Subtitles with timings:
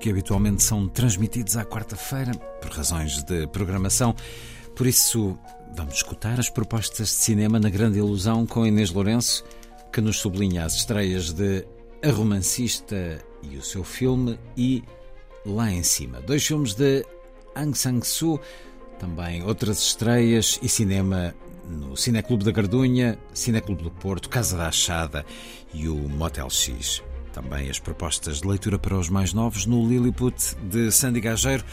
[0.00, 4.14] Que habitualmente são transmitidos à quarta-feira por razões de programação.
[4.74, 5.38] Por isso,
[5.76, 9.44] vamos escutar as propostas de cinema na Grande Ilusão com Inês Lourenço,
[9.92, 11.66] que nos sublinha as estreias de
[12.02, 14.82] A Romancista e o seu filme e
[15.44, 16.20] Lá em Cima.
[16.22, 17.04] Dois filmes de
[17.54, 18.40] Aung San Suu,
[18.98, 21.34] também outras estreias e cinema
[21.68, 25.26] no Cineclube da Gardunha, Cineclube do Porto, Casa da Achada
[25.74, 27.02] e o Motel X.
[27.32, 31.64] Também as propostas de leitura para os mais novos no Lilliput de Sandy Gageiro.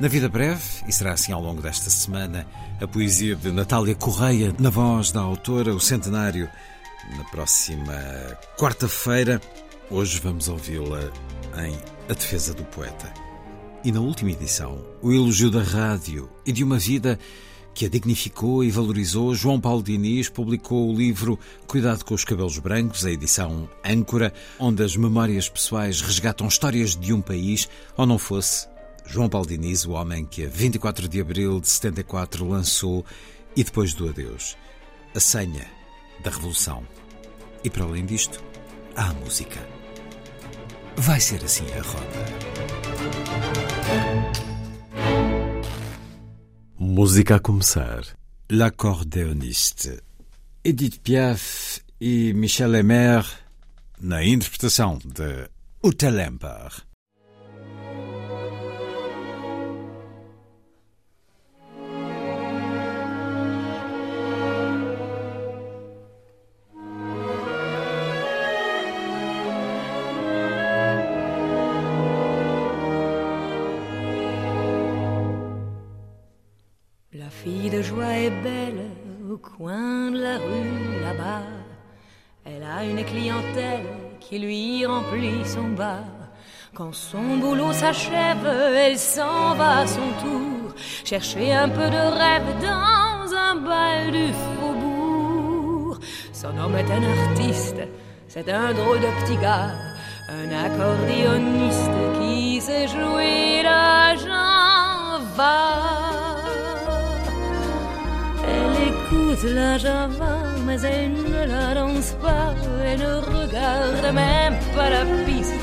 [0.00, 2.46] Na vida breve, e será assim ao longo desta semana,
[2.80, 6.48] a poesia de Natália Correia, na voz da autora, o centenário,
[7.16, 7.94] na próxima
[8.58, 9.40] quarta-feira.
[9.88, 11.12] Hoje vamos ouvi-la
[11.64, 13.12] em A Defesa do Poeta.
[13.84, 17.18] E na última edição, o elogio da rádio e de uma vida
[17.74, 22.58] que a dignificou e valorizou, João Paulo Diniz publicou o livro Cuidado com os Cabelos
[22.58, 28.16] Brancos, a edição Âncora, onde as memórias pessoais resgatam histórias de um país, ou não
[28.16, 28.68] fosse
[29.04, 33.04] João Paulo Diniz, o homem que a 24 de abril de 74 lançou
[33.56, 34.56] e depois do adeus,
[35.12, 35.66] a senha
[36.22, 36.84] da revolução.
[37.64, 38.40] E para além disto,
[38.94, 39.66] há a música.
[40.96, 43.63] Vai ser assim a roda.
[46.86, 48.04] Música a começar.
[48.50, 50.02] L'accordéoniste.
[50.62, 53.24] Edith Piaf e Michel Lemer
[53.98, 55.48] na interpretação de
[55.82, 56.84] Utelemper.
[79.56, 81.42] Coin de la rue là-bas,
[82.44, 83.86] elle a une clientèle
[84.18, 86.04] qui lui remplit son bar.
[86.74, 92.50] Quand son boulot s'achève, elle s'en va à son tour chercher un peu de rêve
[92.60, 95.98] dans un bal du faubourg.
[96.32, 97.82] Son homme est un artiste,
[98.26, 99.70] c'est un drôle de petit gars,
[100.30, 106.13] un accordéoniste qui sait jouer la java.
[109.42, 115.54] La java, mais elle ne la danse pas, elle ne regarde même pas la piste.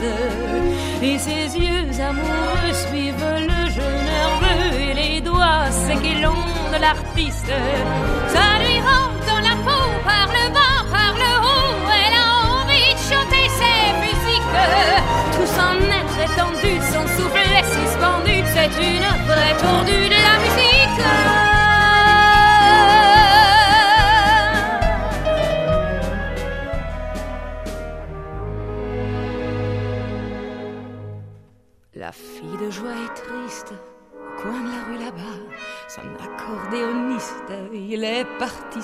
[1.01, 7.53] Et ses yeux amoureux suivent le jeu nerveux et les doigts s'équilons de l'artiste.
[8.27, 9.10] Ça lui rentre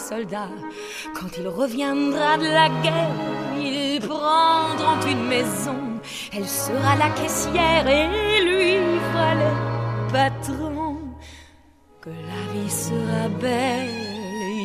[0.10, 0.50] soldat.
[1.16, 3.18] Quand il reviendra de la guerre,
[3.58, 5.80] ils prendront une maison,
[6.34, 8.08] elle sera la caissière et
[8.48, 8.74] lui
[9.08, 9.52] fera le
[10.16, 10.98] patron.
[12.04, 13.90] Que la vie sera belle,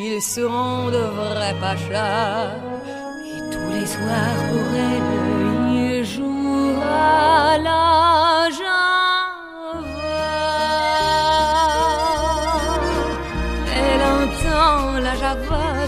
[0.07, 2.51] ils seront de vrais pachas.
[3.33, 5.09] Et tous les soirs pour elle,
[5.81, 8.42] il jouera l'argent.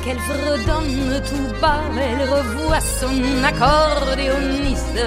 [0.05, 5.01] Qu'elle fredonne tout bas, elle revoit son accordéoniste.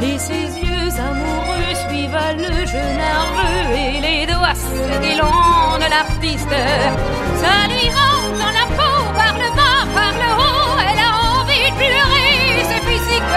[0.00, 5.20] Et ses yeux amoureux suivent le jeu nerveux et les doigts s'éguilent
[5.82, 6.56] de l'artiste.
[7.42, 11.70] Ça lui rentre dans la peau par le bas, par le haut, elle a envie
[11.70, 13.34] de pleurer, c'est physique.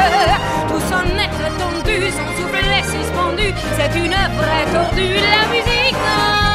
[0.69, 3.47] Tout son être tendu, son souffle est suspendu,
[3.77, 6.46] c'est une vraie tordue, la musique.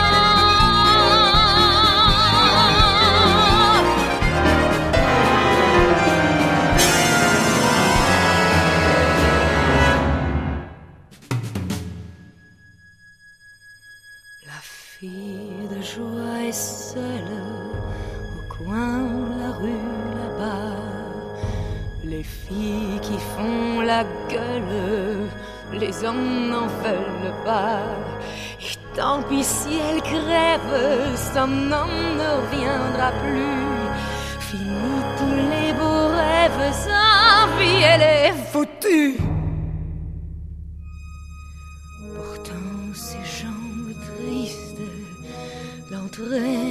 [23.93, 25.29] La gueule,
[25.83, 27.83] les hommes n'en veulent pas.
[28.69, 33.69] Et tant pis si elles crèvent, son homme ne reviendra plus.
[34.49, 37.07] Fini tous les beaux rêves, sa
[37.59, 39.17] vie elle est foutue.
[42.15, 44.89] Pourtant ses jambes tristes
[45.91, 46.62] l'entraînent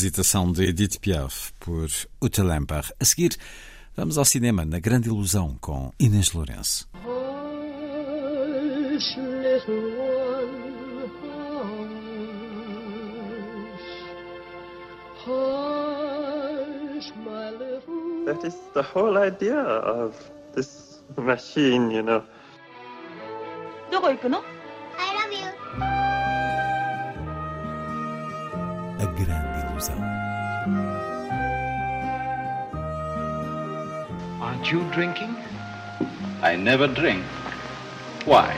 [0.00, 1.88] revisitação de Edith Piaf por
[2.20, 2.84] Uta Lemper.
[2.98, 3.36] A seguir,
[3.96, 6.88] vamos ao cinema na Grande Ilusão com Inês Lourenço.
[8.96, 11.10] Hush, little one,
[13.66, 13.86] hush.
[15.26, 20.14] Hush, my little That is the whole idea of
[20.54, 22.22] this machine, you know.
[23.90, 24.42] どこ行くの I
[25.14, 25.32] love
[26.09, 26.09] you.
[29.81, 29.97] Grande ilusão.
[34.41, 35.35] Aren't you drinking?
[36.43, 37.23] I never drink.
[38.25, 38.53] Why?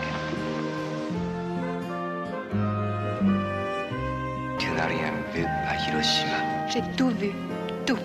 [4.60, 6.68] Tu n'as rien vu à Hiroshima.
[6.70, 7.32] J'ai tout vu,
[7.86, 8.00] tout.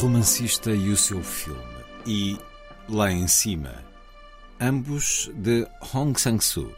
[0.00, 1.60] Romancista e o seu filme.
[2.06, 2.38] E
[2.88, 3.74] Lá em Cima.
[4.58, 6.72] Ambos de Hong Sang-soo.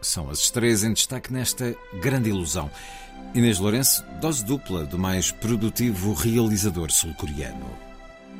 [0.00, 2.70] São as estreias em destaque nesta grande ilusão.
[3.34, 7.76] Inês Lourenço, dose dupla do mais produtivo realizador sul-coreano.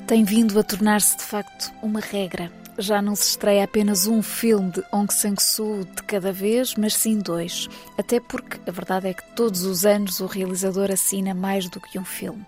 [0.07, 2.53] tem vindo a tornar-se de facto uma regra.
[2.79, 7.19] Já não se estreia apenas um filme de Hong Sang-soo de cada vez, mas sim
[7.19, 7.69] dois.
[7.99, 11.99] Até porque a verdade é que todos os anos o realizador assina mais do que
[11.99, 12.47] um filme.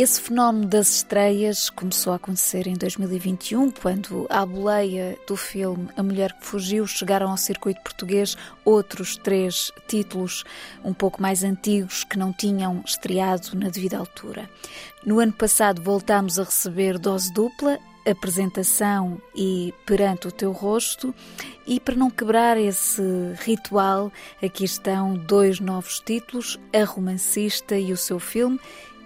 [0.00, 6.02] Esse fenómeno das estreias começou a acontecer em 2021, quando, à boleia do filme A
[6.02, 10.42] Mulher que Fugiu, chegaram ao circuito português outros três títulos
[10.82, 14.48] um pouco mais antigos que não tinham estreado na devida altura.
[15.04, 17.78] No ano passado voltámos a receber dose dupla,
[18.08, 21.14] apresentação e perante o teu rosto,
[21.66, 23.02] e para não quebrar esse
[23.44, 24.10] ritual,
[24.42, 28.58] aqui estão dois novos títulos: A Romancista e o seu filme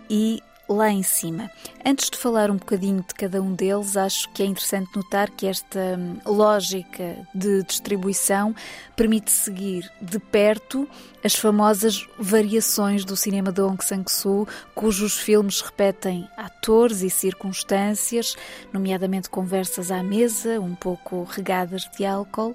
[0.09, 0.41] e
[0.75, 1.51] lá em cima.
[1.85, 5.47] Antes de falar um bocadinho de cada um deles, acho que é interessante notar que
[5.47, 8.55] esta hum, lógica de distribuição
[8.97, 10.89] permite seguir de perto
[11.25, 18.37] as famosas variações do cinema de Hong Sang-soo, cujos filmes repetem atores e circunstâncias,
[18.71, 22.55] nomeadamente conversas à mesa, um pouco regadas de álcool,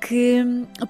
[0.00, 0.44] que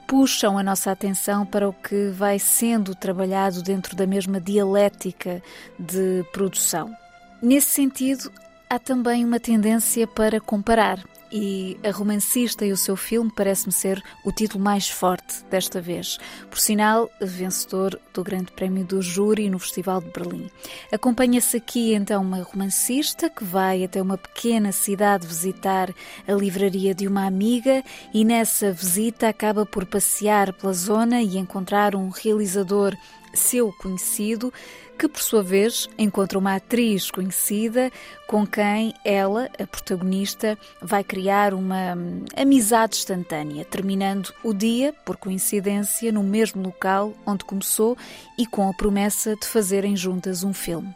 [0.07, 5.43] puxam a nossa atenção para o que vai sendo trabalhado dentro da mesma dialética
[5.79, 6.95] de produção.
[7.41, 8.31] Nesse sentido,
[8.69, 11.03] há também uma tendência para comparar.
[11.31, 16.19] E A Romancista e o seu filme parece-me ser o título mais forte desta vez.
[16.49, 20.51] Por sinal, vencedor do Grande Prémio do Júri no Festival de Berlim.
[20.93, 25.93] Acompanha-se aqui então uma romancista que vai até uma pequena cidade visitar
[26.27, 27.83] a livraria de uma amiga
[28.15, 32.97] e nessa visita acaba por passear pela zona e encontrar um realizador
[33.37, 34.53] seu conhecido,
[34.97, 37.91] que por sua vez encontra uma atriz conhecida
[38.27, 45.17] com quem ela, a protagonista, vai criar uma hum, amizade instantânea, terminando o dia, por
[45.17, 47.97] coincidência, no mesmo local onde começou
[48.39, 50.95] e com a promessa de fazerem juntas um filme.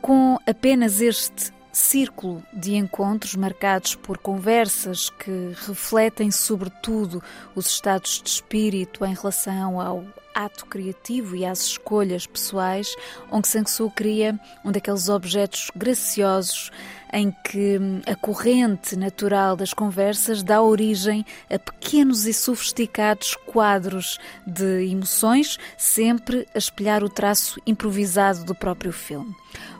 [0.00, 7.22] Com apenas este círculo de encontros marcados por conversas que refletem, sobretudo,
[7.54, 12.94] os estados de espírito em relação ao ato criativo e às escolhas pessoais,
[13.30, 16.70] Aung San Suu cria um daqueles objetos graciosos
[17.14, 24.18] em que hum, a corrente natural das conversas dá origem a pequenos e sofisticados quadros
[24.44, 29.32] de emoções, sempre a espelhar o traço improvisado do próprio filme.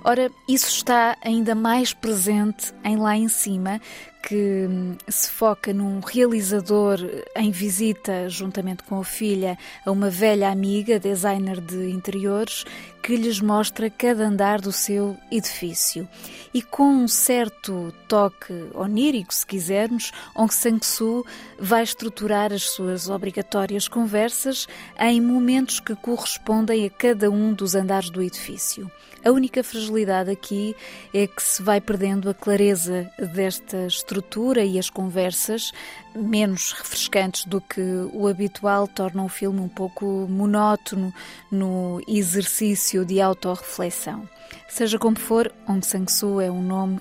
[0.04, 3.80] Ora, isso está ainda mais presente em Lá em Cima,
[4.26, 6.98] que hum, se foca num realizador
[7.34, 12.64] em visita, juntamente com a filha, a uma velha amiga, designer de interiores,
[13.02, 16.08] que lhes mostra cada andar do seu edifício.
[16.54, 21.24] E com um certo toque onírico, se quisermos, Aung San Suu
[21.58, 24.68] vai estruturar as suas obrigatórias conversas
[25.00, 28.90] em momentos que correspondem a cada um dos andares do edifício.
[29.24, 30.76] A única fragilidade aqui
[31.14, 35.72] é que se vai perdendo a clareza desta estrutura e as conversas,
[36.14, 37.80] menos refrescantes do que
[38.12, 41.10] o habitual, tornam o filme um pouco monótono
[41.50, 44.28] no exercício de autorreflexão.
[44.68, 47.00] Seja como for, Aung San Suu é um nome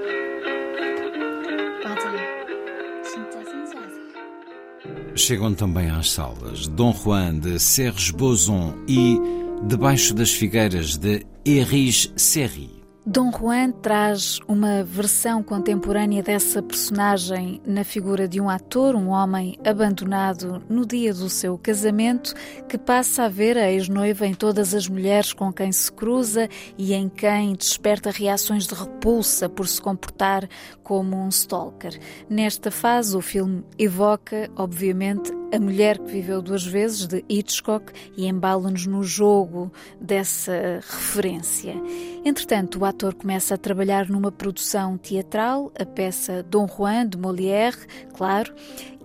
[5.21, 9.19] Chegam também às salas Dom Juan de Serres Bozon e
[9.67, 12.80] Debaixo das Figueiras de Erris Serri.
[13.03, 19.57] Dom Juan traz uma versão contemporânea dessa personagem na figura de um ator, um homem
[19.65, 22.35] abandonado no dia do seu casamento,
[22.69, 26.93] que passa a ver a ex-noiva em todas as mulheres com quem se cruza e
[26.93, 30.47] em quem desperta reações de repulsa por se comportar
[30.83, 31.99] como um stalker.
[32.29, 38.25] Nesta fase, o filme evoca, obviamente, a Mulher que Viveu Duas Vezes, de Hitchcock, e
[38.25, 41.75] embala-nos no jogo dessa referência.
[42.23, 47.77] Entretanto, o ator começa a trabalhar numa produção teatral, a peça Dom Juan, de Molière,
[48.13, 48.53] claro,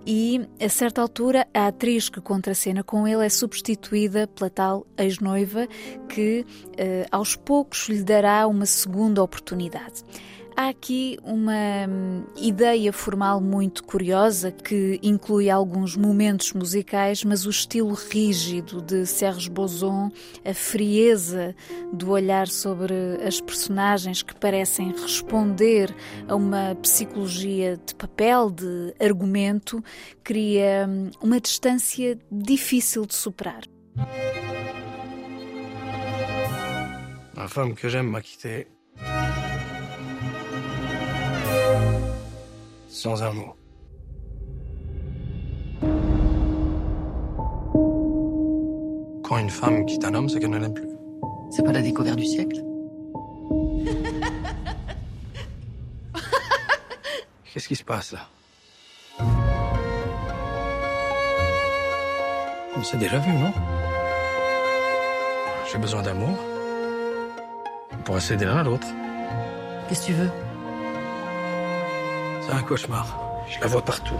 [0.05, 5.67] e, a certa altura, a atriz que contracena com ele é substituída pela tal ex-noiva
[6.07, 6.45] que,
[6.77, 10.03] eh, aos poucos, lhe dará uma segunda oportunidade.
[10.59, 17.51] Há aqui uma hum, ideia formal muito curiosa que inclui alguns momentos musicais, mas o
[17.51, 20.09] estilo rígido de Serge Bozon,
[20.43, 21.55] a frieza
[21.93, 25.95] do olhar sobre as personagens que parecem responder
[26.27, 29.83] a uma psicologia de papel, de argumento,
[30.23, 33.61] cria hum, uma distância difícil de superar.
[37.35, 38.76] Ma femme que j'aime m'a quitté.
[42.97, 43.53] Sans un mot.
[49.23, 50.89] Quand une femme quitte un homme, c'est qu'elle ne l'aime plus.
[51.51, 52.59] C'est pas la découverte du siècle?
[57.53, 58.21] Qu'est-ce qui se passe là?
[62.75, 63.53] On s'est déjà vu, non?
[65.71, 66.35] J'ai besoin d'amour.
[67.93, 68.87] On pourrait s'aider l'un à l'autre.
[69.87, 70.31] Qu'est-ce que tu veux?
[72.47, 73.19] C'est un cauchemar.
[73.49, 74.15] Je la vois partout.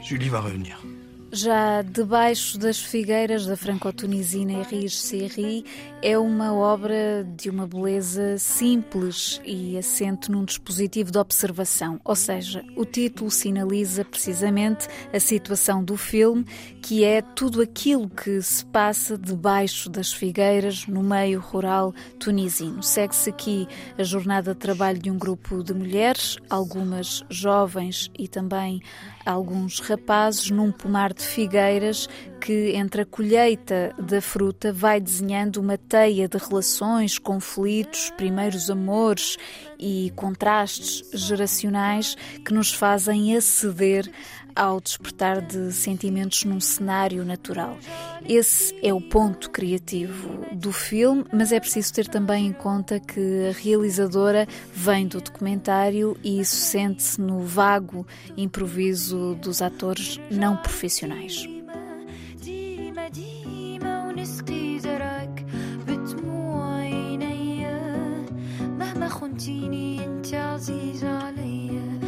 [0.00, 0.82] Julie va revenir.
[1.32, 5.64] Já debaixo das figueiras da franco-tunisina Henri Serri
[6.02, 12.64] é uma obra de uma beleza simples e assente num dispositivo de observação, ou seja,
[12.76, 16.44] o título sinaliza precisamente a situação do filme,
[16.82, 22.82] que é tudo aquilo que se passa debaixo das figueiras no meio rural tunisino.
[22.82, 28.82] Segue-se aqui a jornada de trabalho de um grupo de mulheres, algumas jovens e também
[29.24, 32.08] alguns rapazes num pomar de figueiras
[32.40, 39.36] que, entre a colheita da fruta, vai desenhando uma teia de relações, conflitos, primeiros amores
[39.78, 44.10] e contrastes geracionais que nos fazem aceder
[44.55, 47.77] ao despertar de sentimentos num cenário natural.
[48.27, 53.49] Esse é o ponto criativo do filme, mas é preciso ter também em conta que
[53.49, 58.05] a realizadora vem do documentário e isso sente-se no vago
[58.37, 61.47] improviso dos atores não profissionais.
[69.15, 71.99] خنتيني انت عزيز عليا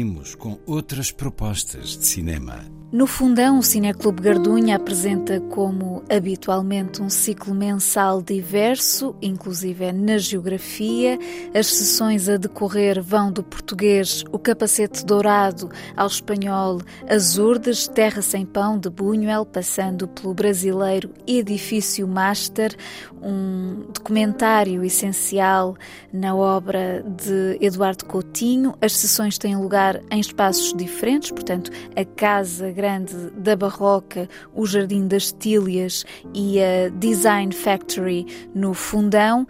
[0.00, 2.79] Seguimos com outras propostas de cinema.
[2.92, 10.18] No fundão, o Cineclube Gardunha apresenta como habitualmente um ciclo mensal diverso, inclusive é na
[10.18, 11.16] geografia.
[11.54, 18.44] As sessões a decorrer vão do português O Capacete Dourado ao espanhol Azurdes, Terra Sem
[18.44, 22.76] Pão de Buñuel, passando pelo brasileiro Edifício Master,
[23.22, 25.76] um documentário essencial
[26.12, 28.74] na obra de Eduardo Coutinho.
[28.80, 35.06] As sessões têm lugar em espaços diferentes, portanto, a Casa Grande da Barroca, o Jardim
[35.06, 39.46] das Tílias e a Design Factory no Fundão.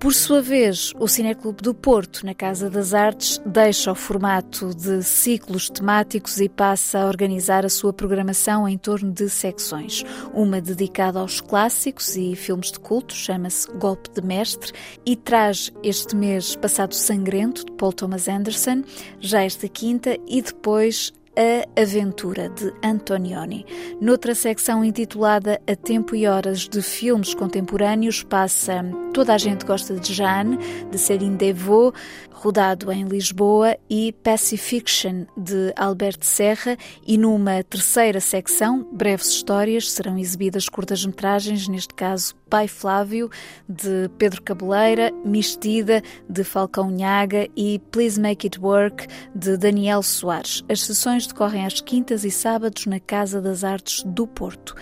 [0.00, 5.04] Por sua vez, o Cineclube do Porto, na Casa das Artes, deixa o formato de
[5.04, 10.04] ciclos temáticos e passa a organizar a sua programação em torno de secções.
[10.34, 14.72] Uma dedicada aos clássicos e filmes de culto, chama-se Golpe de Mestre,
[15.06, 18.82] e traz este mês Passado Sangrento, de Paul Thomas Anderson,
[19.20, 23.64] já esta quinta, e depois a Aventura de Antonioni.
[24.00, 29.94] Noutra secção intitulada A Tempo e Horas de Filmes Contemporâneos passa Toda a Gente Gosta
[29.94, 30.58] de Jeanne,
[30.90, 31.96] de Céline Devaux,
[32.38, 40.16] rodado em Lisboa, e Pacifiction, de Alberto Serra, e numa terceira secção, breves histórias, serão
[40.16, 43.28] exibidas curtas-metragens, neste caso Pai Flávio,
[43.68, 50.62] de Pedro Cabeleira, Mistida, de Falcão Nhaga e Please Make It Work, de Daniel Soares.
[50.68, 54.76] As sessões decorrem às quintas e sábados na Casa das Artes do Porto.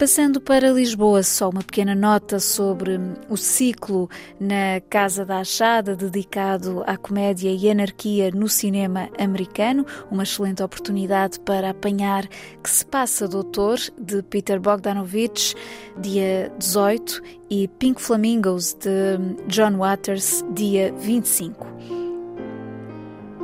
[0.00, 4.08] Passando para Lisboa, só uma pequena nota sobre o ciclo
[4.40, 9.84] na Casa da Achada, dedicado à comédia e anarquia no cinema americano.
[10.10, 12.26] Uma excelente oportunidade para apanhar
[12.62, 15.54] Que se passa, Doutor, de Peter Bogdanovich,
[15.98, 21.99] dia 18, e Pink Flamingos, de John Waters, dia 25.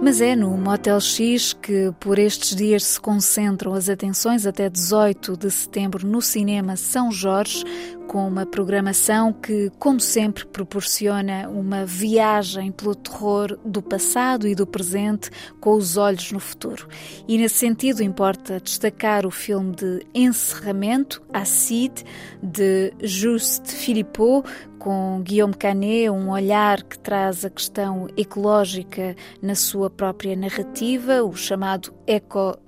[0.00, 5.36] Mas é no Motel X que por estes dias se concentram as atenções até 18
[5.36, 7.64] de setembro no cinema São Jorge,
[8.06, 14.66] com uma programação que, como sempre, proporciona uma viagem pelo terror do passado e do
[14.66, 16.88] presente com os olhos no futuro.
[17.26, 22.04] E nesse sentido importa destacar o filme de encerramento, Acide,
[22.42, 29.90] de Juste Philippot, com Guillaume Canet, um olhar que traz a questão ecológica na sua
[29.90, 31.92] própria narrativa, o chamado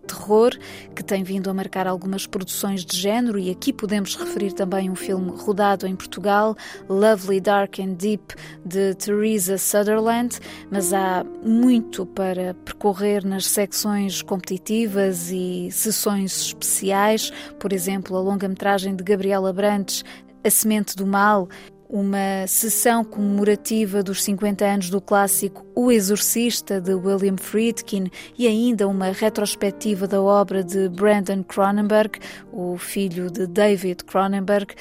[0.08, 0.58] eco-terror,
[0.94, 4.94] que tem vindo a marcar algumas produções de género, e aqui podemos referir também um
[4.94, 6.56] filme rodado em Portugal,
[6.88, 10.38] Lovely, Dark and Deep, de Teresa Sutherland,
[10.70, 18.96] mas há muito para percorrer nas secções competitivas e sessões especiais, por exemplo, a longa-metragem
[18.96, 20.04] de Gabriela Brantes,
[20.42, 21.48] A Semente do Mal,
[21.88, 28.86] uma sessão comemorativa dos 50 anos do clássico O Exorcista de William Friedkin e ainda
[28.86, 32.18] uma retrospectiva da obra de Brandon Cronenberg,
[32.52, 34.74] o filho de David Cronenberg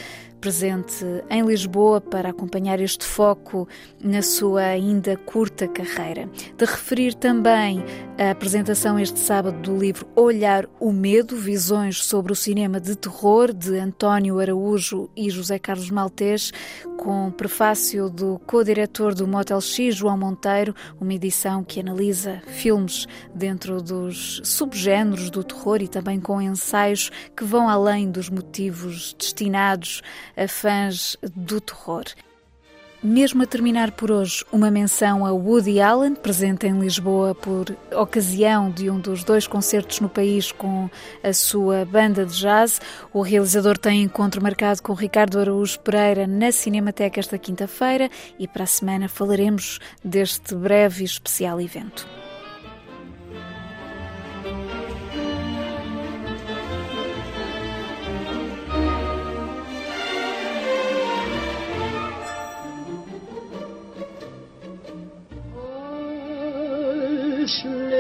[0.48, 3.68] presente em Lisboa para acompanhar este foco
[4.02, 6.30] na sua ainda curta carreira.
[6.56, 7.84] De referir também
[8.18, 13.54] a apresentação este sábado do livro Olhar o Medo, visões sobre o cinema de terror
[13.54, 16.54] de António Araújo e José Carlos Maltês,
[16.98, 23.06] com prefácio do co-diretor do Motel X, João Monteiro, uma edição que analisa filmes
[23.36, 30.02] dentro dos subgéneros do terror e também com ensaios que vão além dos motivos destinados
[30.38, 32.06] a fãs do terror.
[33.02, 38.72] Mesmo a terminar por hoje, uma menção a Woody Allen, presente em Lisboa por ocasião
[38.72, 40.90] de um dos dois concertos no país com
[41.24, 42.82] a sua banda de jazz.
[43.14, 48.64] O realizador tem encontro marcado com Ricardo Araújo Pereira na Cinemateca esta quinta-feira e para
[48.64, 52.17] a semana falaremos deste breve e especial evento.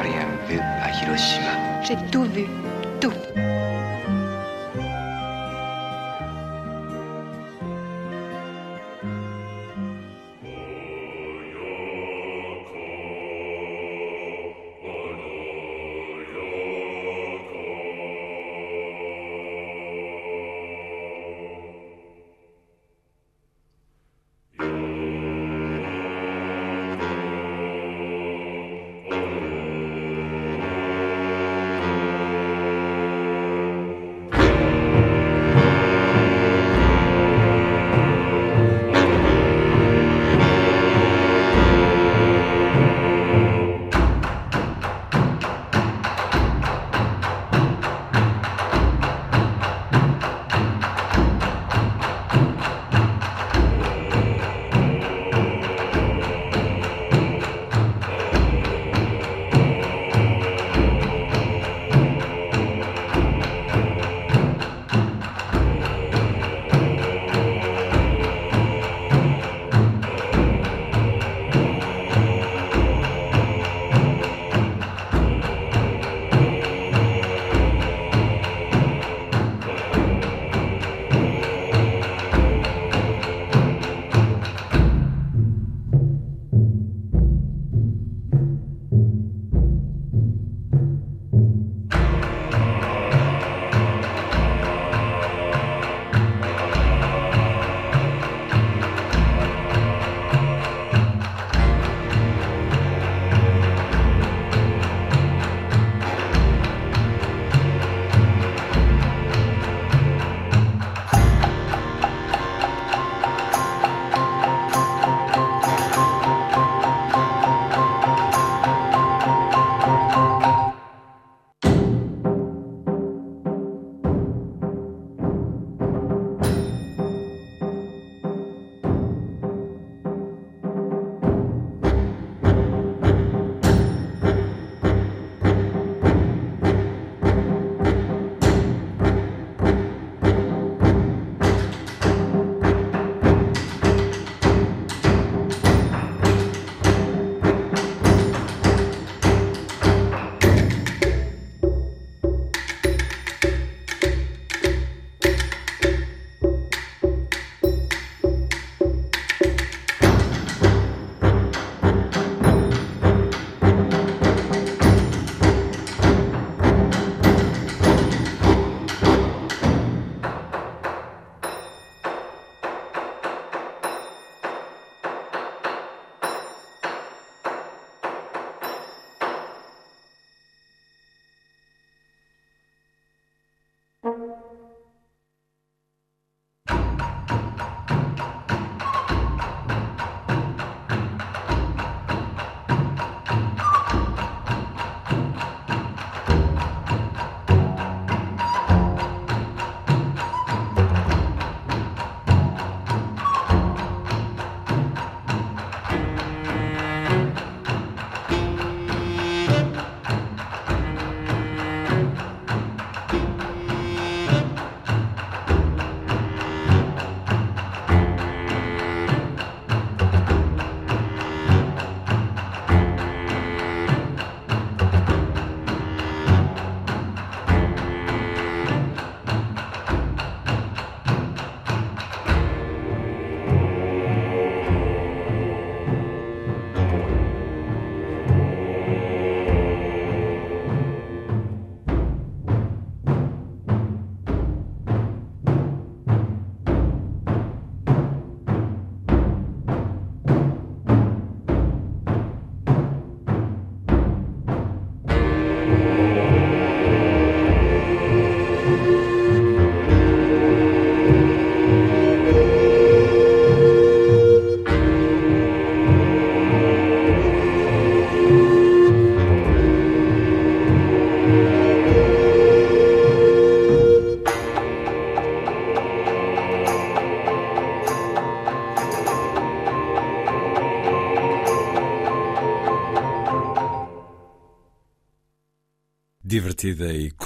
[0.00, 1.82] Rien vu à Hiroshima.
[1.82, 2.46] J'ai tout vu.
[3.00, 3.12] Tout.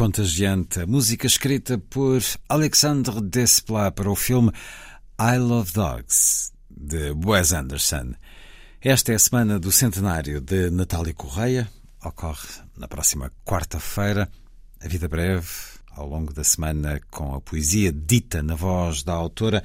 [0.00, 4.50] Contagiante, a música escrita por Alexandre Desplat para o filme
[5.20, 8.14] I Love Dogs, de Wes Anderson.
[8.80, 11.68] Esta é a semana do centenário de Natália Correia,
[12.02, 14.26] ocorre na próxima quarta-feira.
[14.82, 15.46] A vida breve,
[15.90, 19.62] ao longo da semana, com a poesia dita na voz da autora.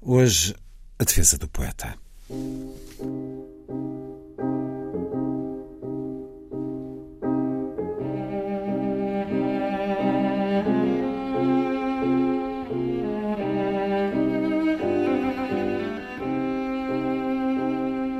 [0.00, 0.54] Hoje,
[0.96, 1.98] a defesa do poeta.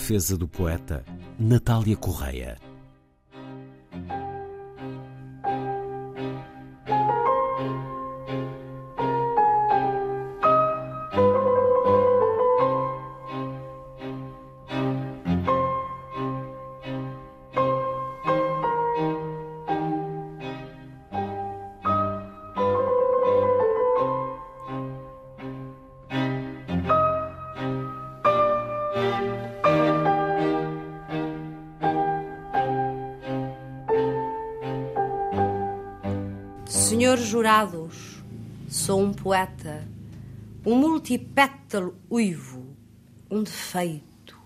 [0.00, 1.04] Defesa do poeta
[1.38, 2.69] Natália Correia.
[41.00, 42.76] Multipétalo uivo,
[43.30, 44.38] um defeito,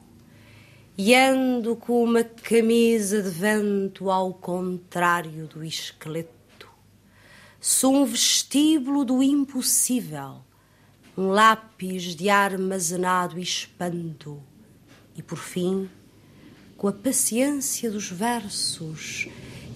[0.96, 6.68] e ando com uma camisa de vento ao contrário do esqueleto.
[7.60, 10.36] Sou um vestíbulo do impossível,
[11.18, 14.40] um lápis de armazenado espanto,
[15.16, 15.90] e por fim,
[16.76, 19.26] com a paciência dos versos,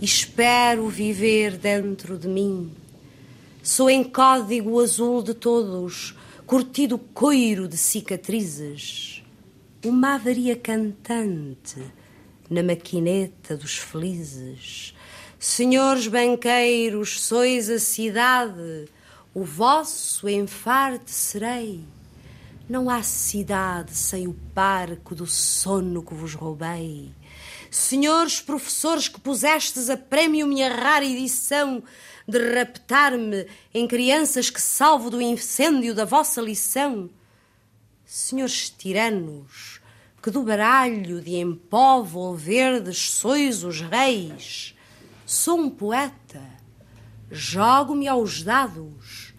[0.00, 2.70] espero viver dentro de mim.
[3.64, 6.14] Sou em código azul de todos,
[6.48, 9.22] curtido coiro de cicatrizes,
[9.84, 11.76] uma avaria cantante
[12.48, 14.94] na maquineta dos felizes.
[15.38, 18.88] Senhores banqueiros, sois a cidade,
[19.34, 21.84] o vosso enfarte serei.
[22.66, 27.10] Não há cidade sem o parco do sono que vos roubei.
[27.70, 31.82] Senhores professores que pusestes a prémio minha rara edição
[32.28, 37.08] de raptar-me em crianças que salvo do incêndio da vossa lição.
[38.04, 39.80] Senhores tiranos
[40.22, 44.74] que do baralho de empóvel verdes sois os reis.
[45.24, 46.42] Sou um poeta,
[47.30, 49.32] jogo-me aos dados,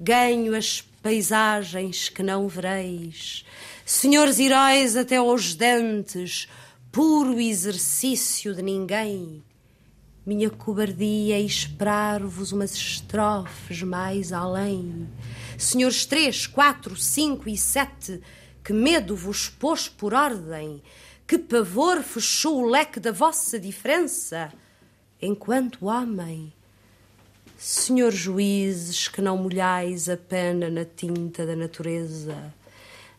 [0.00, 3.44] ganho as paisagens que não vereis.
[3.84, 6.48] Senhores heróis até aos dentes,
[6.90, 9.42] puro exercício de ninguém.
[10.26, 15.06] Minha cobardia é esperar-vos umas estrofes mais além.
[15.58, 18.22] Senhores três, quatro, cinco e sete,
[18.64, 20.82] que medo vos pôs por ordem,
[21.26, 24.50] que pavor fechou o leque da vossa diferença,
[25.20, 26.50] enquanto homem.
[27.58, 32.34] Senhores juízes, que não molhais a pena na tinta da natureza,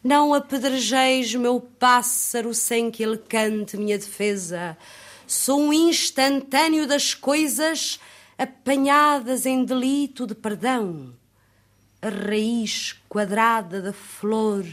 [0.03, 4.75] não apedrejeis meu pássaro sem que ele cante minha defesa.
[5.27, 7.99] Sou um instantâneo das coisas
[8.38, 11.15] apanhadas em delito de perdão.
[11.99, 14.63] A raiz quadrada da flor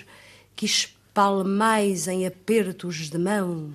[0.54, 3.72] que espalmais em apertos de mão.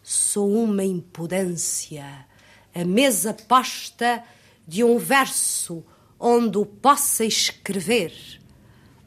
[0.00, 2.26] Sou uma impudência,
[2.72, 4.22] a mesa posta
[4.66, 5.84] de um verso
[6.20, 8.12] onde o possa escrever.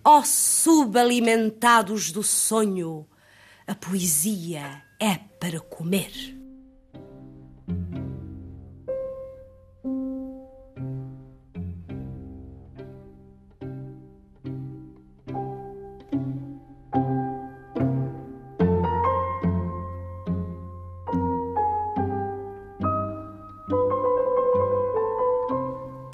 [0.03, 3.07] Ó oh, subalimentados do sonho,
[3.65, 6.34] a poesia é para comer.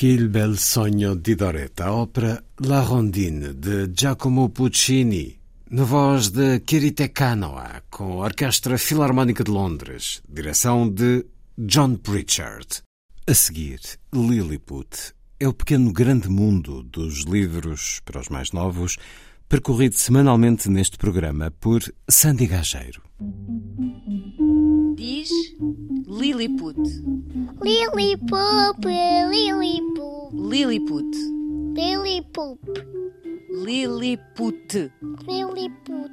[0.00, 5.38] Quel bel sogno di Doretta, ópera La Rondine, de Giacomo Puccini,
[5.72, 12.80] na voz de Kirite Kanoa, com a Orquestra Filarmónica de Londres, direção de John Pritchard.
[13.26, 13.78] A seguir,
[14.10, 18.96] Lilliput é o pequeno grande mundo dos livros para os mais novos,
[19.50, 23.02] percorrido semanalmente neste programa por Sandy Gageiro.
[24.96, 25.28] Diz
[26.06, 26.78] Lilliput.
[27.62, 28.86] Lilliput,
[29.30, 29.89] Lilliput.
[30.32, 31.16] Lilliput.
[31.74, 32.60] Lilliput.
[33.50, 34.92] Lilliput.
[35.26, 36.10] Lilliput.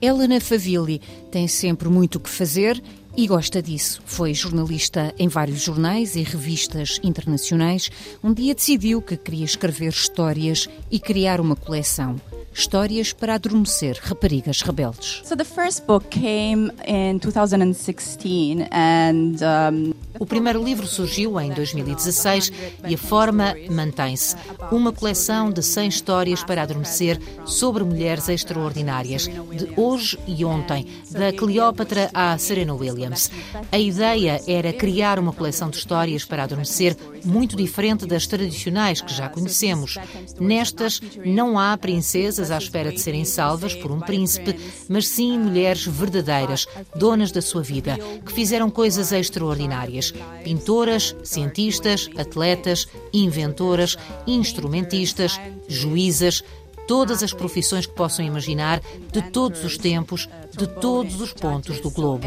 [0.00, 1.00] Helena Favilli
[1.30, 2.80] tem sempre muito o que fazer
[3.16, 4.00] e gosta disso.
[4.06, 7.90] Foi jornalista em vários jornais e revistas internacionais.
[8.22, 12.16] Um dia decidiu que queria escrever histórias e criar uma coleção.
[12.52, 15.22] Histórias para adormecer raparigas rebeldes.
[15.24, 19.94] So the first book came in 2016 and um...
[20.20, 22.52] O primeiro livro surgiu em 2016
[22.86, 24.36] e a forma mantém-se.
[24.70, 31.32] Uma coleção de 100 histórias para adormecer sobre mulheres extraordinárias, de hoje e ontem, da
[31.32, 33.30] Cleópatra à Serena Williams.
[33.72, 36.94] A ideia era criar uma coleção de histórias para adormecer
[37.24, 39.96] muito diferente das tradicionais que já conhecemos.
[40.38, 44.54] Nestas, não há princesas à espera de serem salvas por um príncipe,
[44.86, 50.09] mas sim mulheres verdadeiras, donas da sua vida, que fizeram coisas extraordinárias.
[50.44, 56.44] Pintoras, cientistas, atletas, inventoras, instrumentistas, juízas,
[56.86, 58.80] todas as profissões que possam imaginar,
[59.12, 62.26] de todos os tempos, de todos os pontos do globo.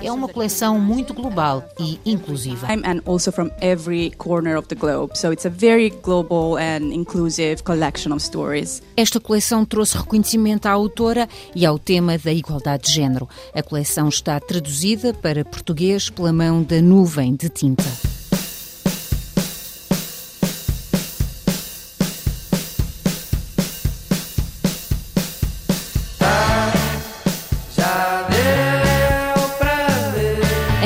[0.00, 2.66] É uma coleção muito global e inclusiva.
[2.66, 5.16] And also from every corner of the globe.
[5.16, 8.82] So it's a very global and inclusive collection of stories.
[8.96, 13.28] Esta coleção trouxe reconhecimento à autora e ao tema da igualdade de género.
[13.54, 18.21] A coleção está traduzida para português pela mão da nuvem de tinta.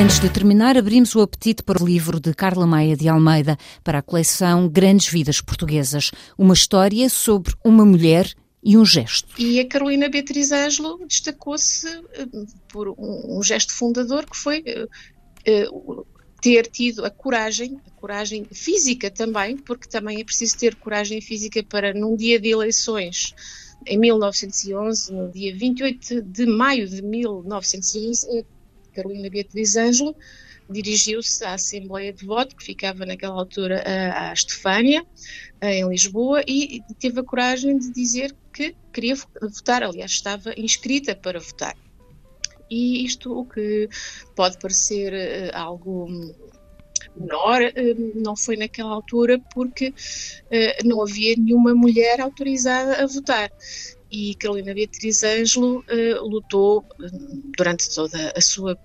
[0.07, 3.99] Antes de terminar, abrimos o apetite para o livro de Carla Maia de Almeida para
[3.99, 8.33] a coleção Grandes Vidas Portuguesas, uma história sobre uma mulher
[8.63, 9.29] e um gesto.
[9.37, 12.25] E a Carolina Beatriz Ângelo destacou-se eh,
[12.69, 16.07] por um, gesto fundador que foi uh,
[16.41, 21.65] ter tido a coragem, a coragem física também, porque também é preciso ter coragem física
[21.65, 23.35] para num dia de eleições
[23.85, 28.47] em 1911, no dia 28 de maio de 1911,
[28.97, 30.17] Carolina Beatriz Ângelo,
[30.69, 35.05] dirigiu-se à Assembleia de Voto, que ficava naquela altura à Estefânia,
[35.63, 41.39] em Lisboa, e teve a coragem de dizer que queria votar, aliás, estava inscrita para
[41.39, 41.77] votar.
[42.71, 43.89] E isto, o que
[44.35, 46.09] pode parecer uh, algo
[47.15, 47.61] menor,
[48.15, 49.95] não foi naquela altura porque
[50.85, 53.51] não havia nenhuma mulher autorizada a votar
[54.17, 56.83] e Carolina Beatriz Ângelo uh, lutou
[57.55, 58.79] durante toda a sua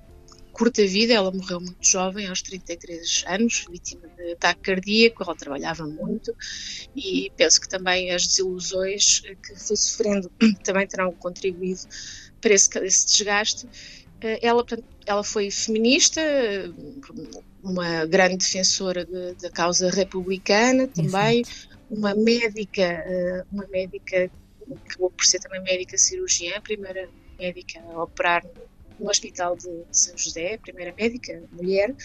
[0.52, 5.88] curta vida, ela morreu muito jovem, aos 33 anos, vítima de ataque cardíaco, ela trabalhava
[5.88, 6.36] muito
[6.94, 10.30] e penso que também as desilusões que foi sofrendo
[10.66, 11.80] também terão contribuído
[12.42, 13.70] para esse, esse desgaste.
[14.20, 14.66] Eh, ela,
[15.06, 16.22] ela foi feminista,
[17.64, 21.80] uma grande defensora da de, causa republicana também, Exato.
[21.90, 24.30] uma médica, eh, uma médica
[24.86, 27.10] acabou por ser também médica cirurgiã, primeira
[27.40, 28.46] médica a operar
[29.00, 31.96] no Hospital de São José, primeira médica, mulher,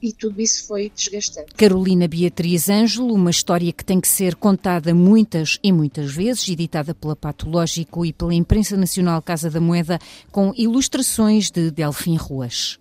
[0.00, 1.52] e tudo isso foi desgastante.
[1.54, 6.94] Carolina Beatriz Ângelo, uma história que tem que ser contada muitas e muitas vezes, editada
[6.94, 9.98] pela Patológico e pela Imprensa Nacional Casa da Moeda,
[10.30, 12.78] com ilustrações de Delfim Ruas.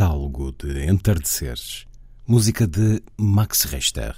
[0.00, 1.84] Catálogo de entardeceres.
[2.26, 4.16] Música de Max Richter.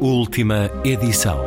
[0.00, 1.40] Última edição.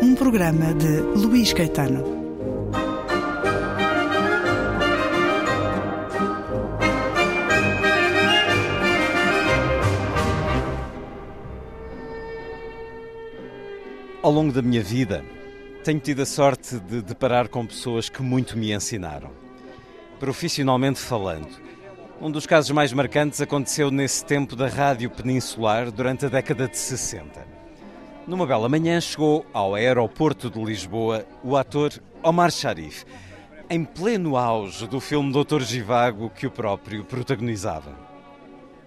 [0.00, 2.23] Um programa de Luís Caetano.
[14.24, 15.22] Ao longo da minha vida,
[15.84, 19.30] tenho tido a sorte de deparar com pessoas que muito me ensinaram.
[20.18, 21.50] Profissionalmente falando,
[22.22, 26.78] um dos casos mais marcantes aconteceu nesse tempo da rádio peninsular durante a década de
[26.78, 27.46] 60.
[28.26, 33.04] Numa bela manhã chegou ao aeroporto de Lisboa o ator Omar Sharif,
[33.68, 37.94] em pleno auge do filme Doutor Givago que o próprio protagonizava.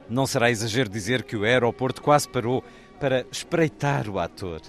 [0.09, 2.63] Não será exagero dizer que o aeroporto quase parou
[2.99, 4.61] para espreitar o ator.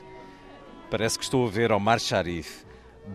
[0.90, 2.64] Parece que estou a ver Omar Sharif,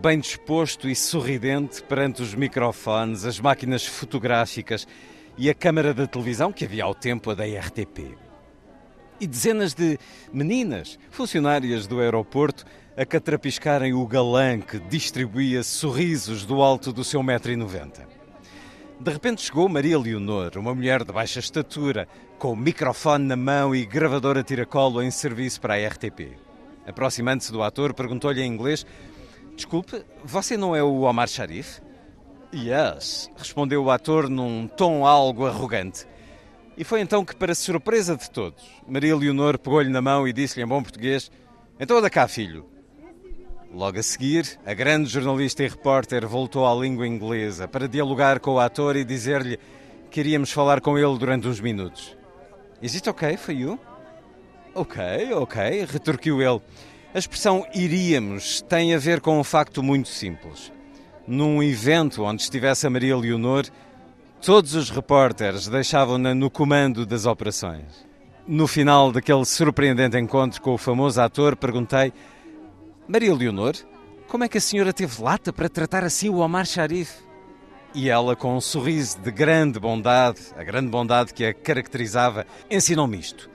[0.00, 4.86] bem disposto e sorridente perante os microfones, as máquinas fotográficas
[5.36, 8.16] e a câmara da televisão que havia ao tempo a da RTP.
[9.20, 9.98] E dezenas de
[10.32, 12.64] meninas, funcionárias do aeroporto,
[12.96, 18.06] a catrapiscarem o galã que distribuía sorrisos do alto do seu metro e noventa.
[19.00, 22.06] De repente chegou Maria Leonor, uma mulher de baixa estatura,
[22.38, 26.53] com o microfone na mão e gravador a tiracolo em serviço para a RTP.
[26.86, 28.86] Aproximando-se do ator, perguntou-lhe em inglês:
[29.56, 31.80] Desculpe, você não é o Omar Sharif?
[32.54, 36.06] Yes, respondeu o ator num tom algo arrogante.
[36.76, 40.64] E foi então que, para surpresa de todos, Maria Leonor pegou-lhe na mão e disse-lhe
[40.64, 41.30] em bom português:
[41.78, 42.66] Então anda cá, filho.
[43.72, 48.52] Logo a seguir, a grande jornalista e repórter voltou à língua inglesa para dialogar com
[48.52, 49.58] o ator e dizer-lhe
[50.12, 52.16] que iríamos falar com ele durante uns minutos.
[52.80, 53.80] Is it okay for you?
[54.76, 55.00] Ok,
[55.34, 56.60] ok, retorquiu ele.
[57.14, 60.72] A expressão iríamos tem a ver com um facto muito simples.
[61.28, 63.66] Num evento onde estivesse a Maria Leonor,
[64.44, 68.04] todos os repórteres deixavam-na no comando das operações.
[68.48, 72.12] No final daquele surpreendente encontro com o famoso ator, perguntei
[73.06, 73.74] Maria Leonor,
[74.26, 77.12] como é que a senhora teve lata para tratar assim o Omar Sharif?
[77.94, 83.20] E ela, com um sorriso de grande bondade, a grande bondade que a caracterizava, ensinou-me
[83.20, 83.53] isto.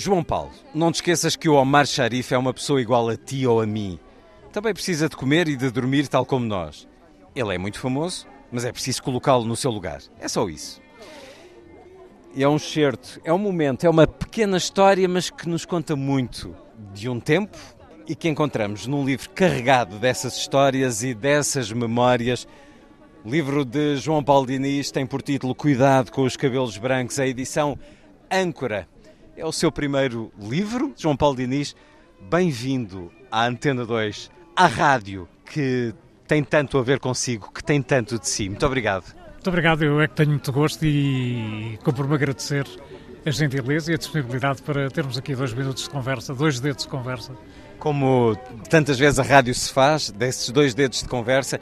[0.00, 3.46] João Paulo, não te esqueças que o Omar Sharif é uma pessoa igual a ti
[3.46, 3.98] ou a mim.
[4.50, 6.88] Também precisa de comer e de dormir tal como nós.
[7.36, 10.00] Ele é muito famoso, mas é preciso colocá-lo no seu lugar.
[10.18, 10.80] É só isso.
[12.34, 16.56] É um certo, é um momento, é uma pequena história, mas que nos conta muito
[16.94, 17.58] de um tempo,
[18.08, 22.48] e que encontramos num livro carregado dessas histórias e dessas memórias.
[23.22, 27.26] O livro de João Paulo Diniz tem por título Cuidado com os Cabelos Brancos, a
[27.26, 27.78] edição
[28.32, 28.88] Âncora.
[29.40, 31.74] É o seu primeiro livro, João Paulo Diniz.
[32.30, 35.94] Bem-vindo à Antena 2, à rádio que
[36.28, 38.50] tem tanto a ver consigo, que tem tanto de si.
[38.50, 39.14] Muito obrigado.
[39.32, 42.66] Muito obrigado, eu é que tenho muito gosto e compro-me agradecer
[43.24, 46.90] a gentileza e a disponibilidade para termos aqui dois minutos de conversa, dois dedos de
[46.90, 47.32] conversa
[47.80, 48.36] como
[48.68, 51.58] tantas vezes a rádio se faz, desses dois dedos de conversa.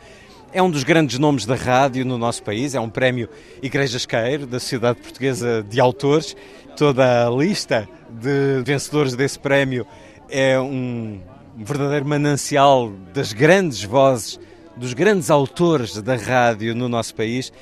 [0.50, 3.28] É um dos grandes nomes da rádio no nosso país, é um prémio
[3.62, 6.34] Igrejas Queiro, da Sociedade Portuguesa de Autores.
[6.74, 9.86] Toda a lista de vencedores desse prémio
[10.30, 11.20] é um
[11.54, 14.40] verdadeiro manancial das grandes vozes,
[14.74, 17.52] dos grandes autores da rádio no nosso país.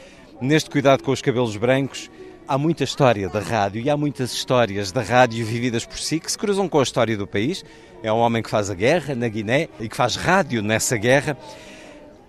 [0.41, 2.09] Neste cuidado com os cabelos brancos,
[2.47, 6.30] há muita história da rádio e há muitas histórias da rádio vividas por si que
[6.30, 7.64] se cruzam com a história do país.
[8.01, 11.37] É um homem que faz a guerra na Guiné e que faz rádio nessa guerra.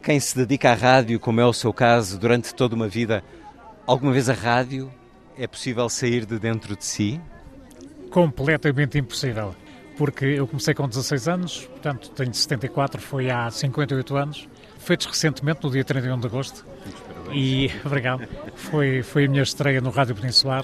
[0.08, 3.22] Quem se dedica à rádio, como é o seu caso, durante toda uma vida,
[3.86, 4.90] alguma vez a rádio
[5.38, 7.20] é possível sair de dentro de si?
[8.10, 9.54] Completamente impossível.
[9.98, 14.48] Porque eu comecei com 16 anos, portanto tenho 74, foi há 58 anos,
[14.80, 16.66] feitos recentemente, no dia 31 de agosto.
[17.34, 20.64] E, obrigado, foi, foi a minha estreia no Rádio Peninsular.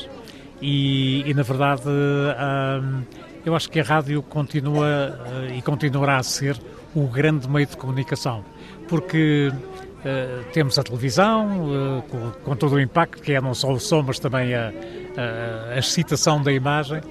[0.62, 3.04] E, e na verdade, hum,
[3.46, 6.58] eu acho que a rádio continua uh, e continuará a ser
[6.96, 8.44] o grande meio de comunicação,
[8.88, 13.72] porque uh, temos a televisão, uh, com, com, todo o impacto que é não só
[13.72, 14.72] o som, mas também a,
[15.18, 17.02] a, a excitação da imagem.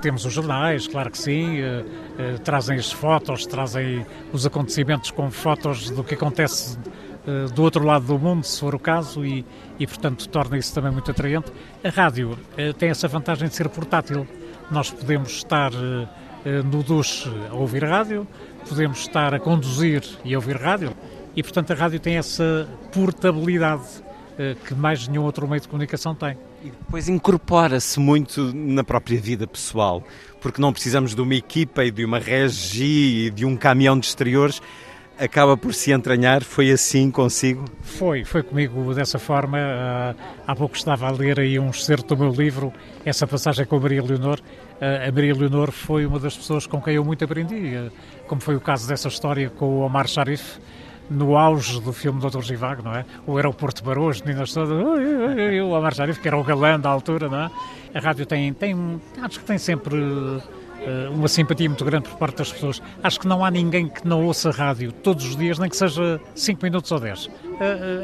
[0.00, 1.58] temos os jornais, claro que sim,
[2.44, 6.78] trazem as fotos, trazem os acontecimentos com fotos do que acontece
[7.54, 9.44] do outro lado do mundo, se for o caso, e,
[9.78, 11.52] e portanto torna isso também muito atraente.
[11.84, 12.38] A rádio
[12.78, 14.26] tem essa vantagem de ser portátil
[14.70, 15.72] nós podemos estar
[16.44, 18.26] eh, no duche a ouvir rádio,
[18.68, 20.94] podemos estar a conduzir e a ouvir rádio,
[21.34, 23.84] e portanto a rádio tem essa portabilidade
[24.38, 26.36] eh, que mais nenhum outro meio de comunicação tem.
[26.62, 30.02] E depois incorpora-se muito na própria vida pessoal,
[30.40, 34.06] porque não precisamos de uma equipa e de uma regi e de um caminhão de
[34.06, 34.60] exteriores
[35.20, 36.42] acaba por se entranhar.
[36.42, 37.64] Foi assim consigo?
[37.82, 39.58] Foi, foi comigo dessa forma.
[39.58, 40.16] Uh,
[40.46, 42.72] há pouco estava a ler aí um excerto do meu livro,
[43.04, 44.40] essa passagem com a Maria Leonor.
[44.40, 47.92] Uh, a Maria Leonor foi uma das pessoas com quem eu muito aprendi, uh,
[48.26, 50.58] como foi o caso dessa história com o Omar Sharif,
[51.10, 53.04] no auge do filme Doutor Givago, não é?
[53.26, 57.28] O aeroporto parou, as meninas todas, o Omar Sharif, que era o galã da altura,
[57.28, 57.50] não é?
[57.92, 59.98] A rádio tem, tem acho que tem sempre
[61.12, 62.82] uma simpatia muito grande por parte das pessoas.
[63.02, 66.20] Acho que não há ninguém que não ouça rádio todos os dias, nem que seja
[66.34, 67.26] 5 minutos ou 10.
[67.26, 67.30] Uh,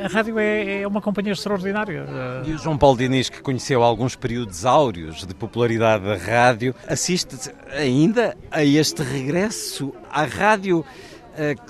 [0.05, 2.07] a rádio é, é, uma companhia extraordinária.
[2.45, 7.51] E o João Paulo Diniz, que conheceu alguns períodos áureos de popularidade da rádio, assiste
[7.73, 10.85] ainda a este regresso à rádio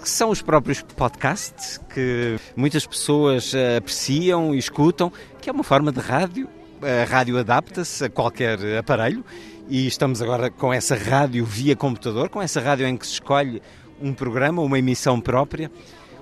[0.00, 5.90] que são os próprios podcasts que muitas pessoas apreciam e escutam, que é uma forma
[5.90, 6.48] de rádio.
[6.80, 9.24] A rádio adapta-se a qualquer aparelho
[9.68, 13.60] e estamos agora com essa rádio via computador, com essa rádio em que se escolhe
[14.00, 15.70] um programa, uma emissão própria.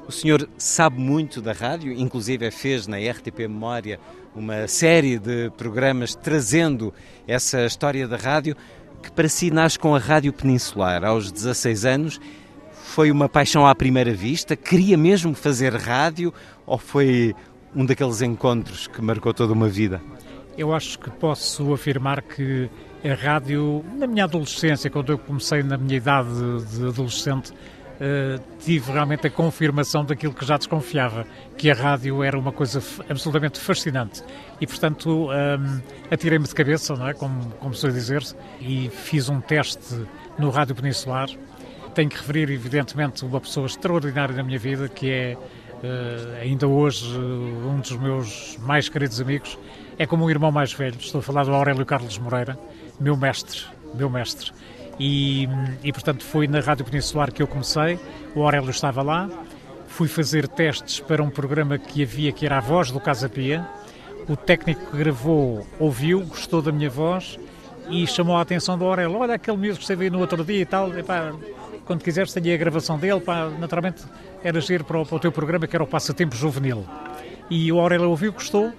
[0.08, 4.00] O senhor sabe muito da rádio, inclusive fez na RTP Memória
[4.34, 6.92] uma série de programas trazendo
[7.26, 8.56] essa história da rádio,
[9.02, 12.20] que para si nasce com a Rádio Peninsular aos 16 anos.
[12.72, 14.56] Foi uma paixão à primeira vista?
[14.56, 16.32] Queria mesmo fazer rádio
[16.66, 17.34] ou foi
[17.74, 20.00] um daqueles encontros que marcou toda uma vida?
[20.56, 22.70] Eu acho que posso afirmar que
[23.04, 26.30] a rádio, na minha adolescência, quando eu comecei na minha idade
[26.74, 31.26] de adolescente, uh, tive realmente a confirmação daquilo que já desconfiava,
[31.58, 34.22] que a rádio era uma coisa absolutamente fascinante.
[34.58, 37.12] E, portanto, ehm, atirei-me de cabeça, não é?
[37.12, 38.22] como, como se dizer,
[38.58, 40.06] e fiz um teste
[40.38, 41.28] no Rádio Peninsular.
[41.94, 47.14] Tenho que referir, evidentemente, uma pessoa extraordinária na minha vida, que é, uh, ainda hoje,
[47.14, 49.58] uh, um dos meus mais queridos amigos,
[49.98, 50.96] é como um irmão mais velho.
[50.98, 52.58] Estou a falar do Aurélio Carlos Moreira,
[52.98, 53.62] meu mestre,
[53.94, 54.52] meu mestre.
[54.98, 55.48] E,
[55.82, 57.98] e portanto foi na Rádio Peninsular que eu comecei,
[58.34, 59.28] o Aurélio estava lá,
[59.88, 63.66] fui fazer testes para um programa que havia que era a voz do Casa Pia.
[64.28, 67.38] O técnico que gravou ouviu, gostou da minha voz
[67.90, 69.18] e chamou a atenção do Aurélio.
[69.18, 71.32] Olha aquele miúdo que esteve aí no outro dia e tal, epá,
[71.84, 74.02] quando quiseres tenho a gravação dele, pá, naturalmente
[74.42, 76.84] era giro para o, para o teu programa que era o Passatempo Juvenil.
[77.50, 78.72] E o Aurélio ouviu, gostou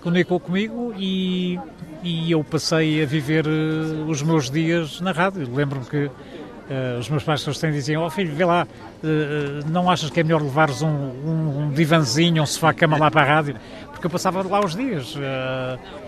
[0.00, 1.58] comunicou comigo e,
[2.02, 5.48] e eu passei a viver uh, os meus dias na rádio.
[5.52, 10.10] Lembro-me que uh, os meus pais têm diziam, oh filho, vê lá, uh, não achas
[10.10, 13.56] que é melhor levares um, um, um divanzinho, um sofá-cama lá para a rádio?
[13.92, 15.16] Porque eu passava lá os dias.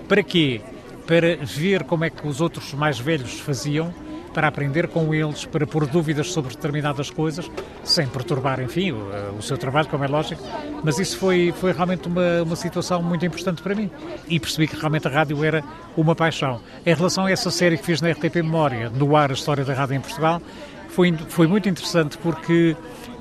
[0.09, 0.61] para quê?
[1.07, 3.93] Para ver como é que os outros mais velhos faziam
[4.33, 7.51] para aprender com eles, para pôr dúvidas sobre determinadas coisas,
[7.85, 10.43] sem perturbar, enfim, o, eh, o seu trabalho, como é lógico.
[10.83, 13.91] Mas isso foi, foi realmente uma, uma situação muito importante para mim.
[14.29, 15.63] E percebi que realmente a rádio era
[15.97, 16.61] uma paixão.
[16.85, 19.75] Em relação a essa série que fiz na RTP Memória, no ar a história da
[19.75, 20.41] rádio em Portugal,
[20.89, 22.77] foi, foi muito interessante porque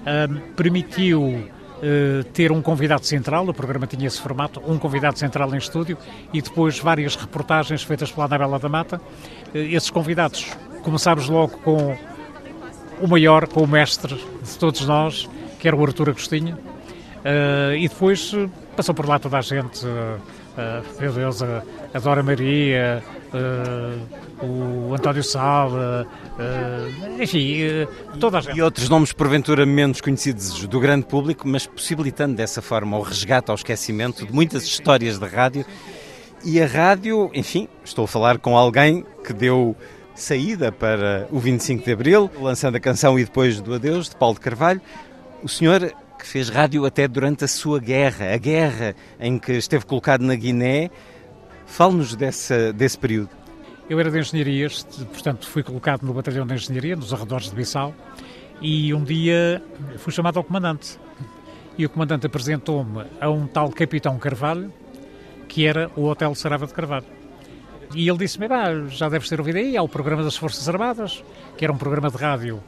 [0.05, 1.49] um, permitiu
[1.81, 5.97] Uh, ter um convidado central, o programa tinha esse formato, um convidado central em estúdio
[6.31, 9.01] e depois várias reportagens feitas pela Anabela da Mata.
[9.47, 11.95] Uh, esses convidados Começámos logo com
[13.01, 15.29] o maior, com o mestre de todos nós,
[15.59, 19.85] que era o Artur Agostinho, uh, e depois eh, passou por lá toda a gente,
[19.85, 20.19] uh,
[20.99, 21.63] meu Deus, a,
[21.93, 23.03] a Dora Maria,
[23.33, 26.07] uh, o António Sala,
[27.19, 27.59] enfim,
[28.19, 28.57] toda a gente.
[28.57, 33.51] E outros nomes porventura menos conhecidos do grande público, mas possibilitando dessa forma o resgate
[33.51, 35.63] ao esquecimento de muitas histórias da rádio.
[36.43, 39.75] E a rádio, enfim, estou a falar com alguém que deu
[40.15, 44.35] saída para o 25 de Abril, lançando a canção E Depois do Adeus, de Paulo
[44.35, 44.81] de Carvalho.
[45.43, 49.85] O senhor que fez rádio até durante a sua guerra, a guerra em que esteve
[49.85, 50.91] colocado na Guiné.
[51.65, 53.29] Fale-nos desse, desse período.
[53.89, 57.93] Eu era de engenharias, portanto fui colocado no batalhão de engenharia, nos arredores de Bissau,
[58.61, 59.61] e um dia
[59.97, 60.97] fui chamado ao comandante.
[61.77, 64.71] E o comandante apresentou-me a um tal Capitão Carvalho,
[65.47, 67.20] que era o Hotel Sarava de Carvalho.
[67.93, 68.47] E ele disse-me:
[68.89, 71.23] já deves ter ouvido aí, há o programa das Forças Armadas,
[71.57, 72.61] que era um programa de rádio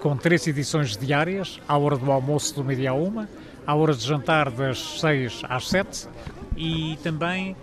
[0.00, 3.28] com três edições diárias, à hora do almoço do meio-dia à uma,
[3.66, 6.08] à hora de jantar das seis às sete
[6.56, 7.54] e também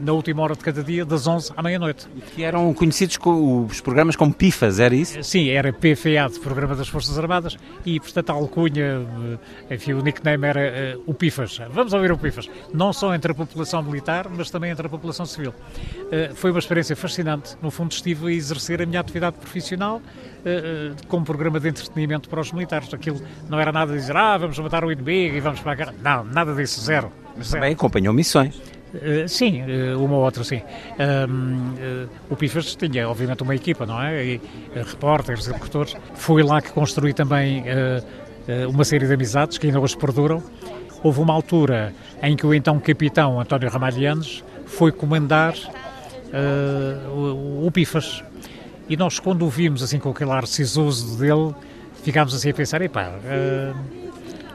[0.00, 2.06] na última hora de cada dia, das 11 à meia-noite.
[2.34, 5.22] Que eram conhecidos com, os programas como PIFAs, era isso?
[5.22, 9.06] Sim, era PFA, de Programa das Forças Armadas, e portanto a alcunha,
[9.70, 11.60] eh, enfim, o nickname era uh, o PIFAS.
[11.70, 12.48] Vamos ouvir o PIFAS.
[12.72, 15.50] Não só entre a população militar, mas também entre a população civil.
[15.50, 17.56] Uh, foi uma experiência fascinante.
[17.62, 20.00] No fundo, estive a exercer a minha atividade profissional
[21.08, 22.92] como programa de entretenimento para os militares.
[22.92, 25.74] Aquilo não era nada de dizer, ah, vamos matar o inimigo e vamos para a
[25.74, 25.94] guerra.
[26.02, 27.12] Não, nada disso, zero.
[27.36, 27.60] Mas zero.
[27.60, 28.60] também acompanhou missões.
[28.94, 30.58] Uh, sim, uh, uma ou outra sim.
[30.58, 34.24] Uh, o Pifas tinha, obviamente, uma equipa, não é?
[34.24, 34.40] E,
[34.74, 35.96] repórteres, executores.
[36.14, 37.64] Foi lá que construí também
[38.68, 40.42] uma série de amizades que ainda hoje perduram.
[41.02, 45.54] Houve uma altura em que o então capitão António Ramalhianes foi comandar
[47.14, 48.22] o, o Pifas.
[48.92, 51.54] E nós, quando o vimos assim com aquele ar sisoso dele,
[52.02, 53.10] ficámos assim a pensar: epá,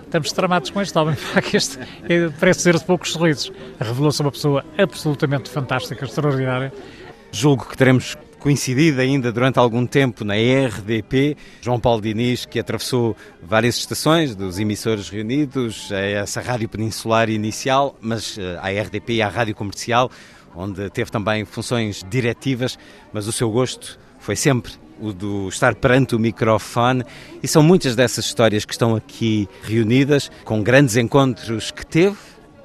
[0.03, 1.79] estamos tramados com este homem, que este
[2.39, 3.51] parece ser de poucos sorrisos.
[3.79, 6.71] Revelou-se uma pessoa absolutamente fantástica, extraordinária.
[7.31, 11.35] Julgo que teremos coincidido ainda durante algum tempo na RDP.
[11.59, 17.97] João Paulo Diniz, que atravessou várias estações dos emissores reunidos, a essa rádio peninsular inicial,
[17.99, 20.11] mas eh, à RDP e à rádio comercial,
[20.55, 22.77] onde teve também funções diretivas,
[23.11, 23.97] mas o seu gosto
[24.27, 27.01] foi sempre o do estar perante o microfone,
[27.41, 32.17] e são muitas dessas histórias que estão aqui reunidas, com grandes encontros que teve,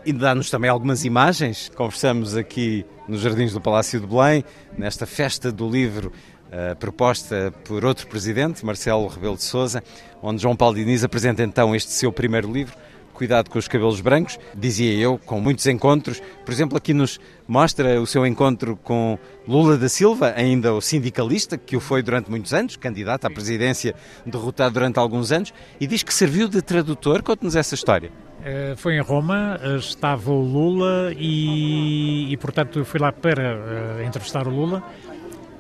[0.05, 1.71] e dá-nos também algumas imagens.
[1.77, 4.43] Conversamos aqui nos Jardins do Palácio de Belém,
[4.77, 6.11] nesta festa do livro
[6.49, 9.85] uh, proposta por outro presidente, Marcelo Rebelo de Sousa,
[10.21, 12.75] onde João Paulo Diniz apresenta então este seu primeiro livro,
[13.15, 16.21] Cuidado com os Cabelos Brancos, dizia eu, com muitos encontros.
[16.45, 21.59] Por exemplo, aqui nos mostra o seu encontro com Lula da Silva, ainda o sindicalista,
[21.59, 23.95] que o foi durante muitos anos, candidato à presidência,
[24.25, 27.23] derrotado durante alguns anos, e diz que serviu de tradutor.
[27.23, 28.11] Conte-nos essa história.
[28.45, 33.57] Eh, foi em Roma, eh, estava o Lula e, e portanto, eu fui lá para
[33.57, 34.83] uh, entrevistar o Lula.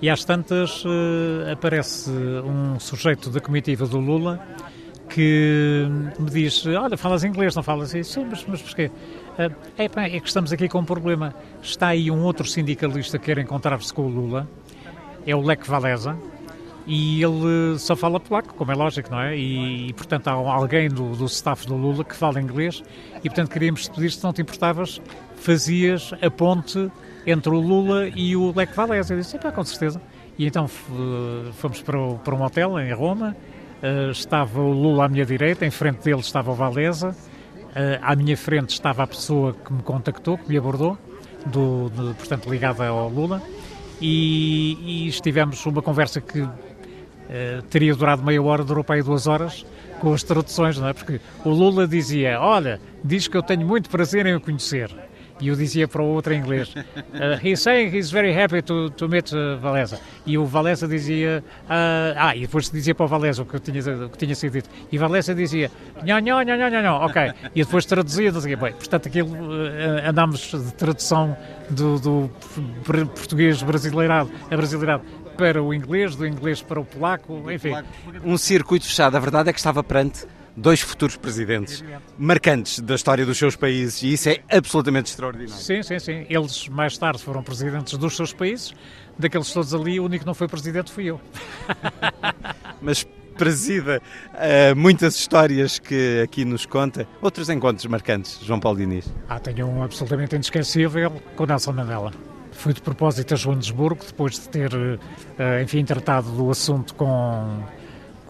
[0.00, 0.82] E às tantas
[1.52, 4.44] aparece um sujeito da comitiva do Lula
[5.12, 5.86] que
[6.18, 8.14] me diz: Olha, falas inglês, não falas isso?
[8.14, 8.90] Sim, mas, mas porquê?
[9.38, 11.34] É, é que estamos aqui com um problema.
[11.62, 14.48] Está aí um outro sindicalista que quer encontrar-se com o Lula,
[15.26, 16.16] é o Lech Walesa,
[16.86, 19.36] e ele só fala polaco, como é lógico, não é?
[19.36, 22.82] E, e portanto há alguém do, do staff do Lula que fala inglês
[23.18, 25.00] e portanto queríamos pedir se não te importavas,
[25.36, 26.90] fazias a ponte
[27.26, 29.14] entre o Lula e o Lech Walesa.
[29.14, 30.00] Eu disse, pá, com certeza.
[30.38, 33.36] E então fomos para, o, para um hotel em Roma,
[34.10, 38.36] estava o Lula à minha direita, em frente dele estava o Valesa, uh, à minha
[38.36, 40.96] frente estava a pessoa que me contactou, que me abordou,
[41.46, 43.42] do, de, portanto ligada ao Lula,
[44.00, 46.46] e, e estivemos uma conversa que
[47.22, 49.64] Uh, teria durado meia hora, durou para aí duas horas
[50.00, 50.92] com as traduções, não é?
[50.92, 54.90] Porque o Lula dizia: Olha, diz que eu tenho muito prazer em o conhecer.
[55.42, 58.90] E eu dizia para o outro em inglês: uh, He's saying he's very happy to,
[58.90, 59.98] to meet uh, Valesa.
[60.24, 64.06] E o Valesa dizia: uh, Ah, e depois dizia para o Valesa o que, tinha,
[64.06, 64.70] o que tinha sido dito.
[64.92, 65.68] E Valesa dizia:
[66.04, 67.32] Nhó, nhó, nhó, nhó, nhó, ok.
[67.56, 71.36] E depois traduzia, dizia, bem, portanto, aquilo uh, andámos de tradução
[71.68, 72.30] do, do
[73.12, 75.02] português brasileirado, a brasileirado
[75.36, 77.72] para o inglês, do inglês para o polaco, enfim.
[78.24, 79.16] Um circuito fechado.
[79.16, 80.24] A verdade é que estava perante
[80.56, 81.82] dois futuros presidentes
[82.18, 85.54] marcantes da história dos seus países e isso é absolutamente extraordinário.
[85.54, 86.26] Sim, sim, sim.
[86.28, 88.74] Eles mais tarde foram presidentes dos seus países.
[89.18, 91.20] Daqueles todos ali, o único que não foi presidente fui eu.
[92.80, 94.00] Mas presida
[94.34, 97.06] uh, muitas histórias que aqui nos conta.
[97.20, 99.12] Outros encontros marcantes, João Paulo Diniz?
[99.28, 102.12] Ah, tenho um absolutamente inesquecível com Nelson Mandela.
[102.52, 104.98] Fui de propósito a Joanesburgo, depois de ter, uh,
[105.62, 107.62] enfim, tratado do assunto com,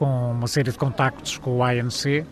[0.02, 2.26] com uma série de contactos com o ANC.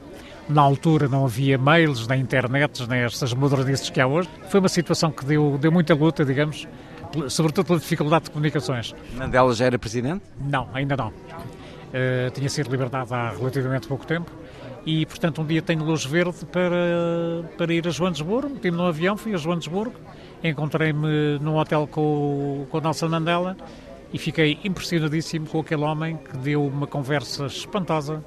[0.48, 4.28] Na altura não havia mails, nem internet, nem estas modernices que há hoje.
[4.48, 6.66] Foi uma situação que deu, deu muita luta, digamos,
[7.28, 8.92] sobretudo pela dificuldade de comunicações.
[9.14, 10.24] Mandela já era presidente?
[10.40, 11.10] Não, ainda não.
[11.10, 14.32] Uh, tinha sido libertado há relativamente pouco tempo
[14.84, 18.52] e, portanto, um dia tenho luz verde para, para ir a Joanesburgo.
[18.52, 19.94] Meti-me no avião, fui a Joanesburgo,
[20.42, 23.56] encontrei-me num hotel com, com o Nelson Mandela
[24.12, 28.24] e fiquei impressionadíssimo com aquele homem que deu uma conversa espantosa,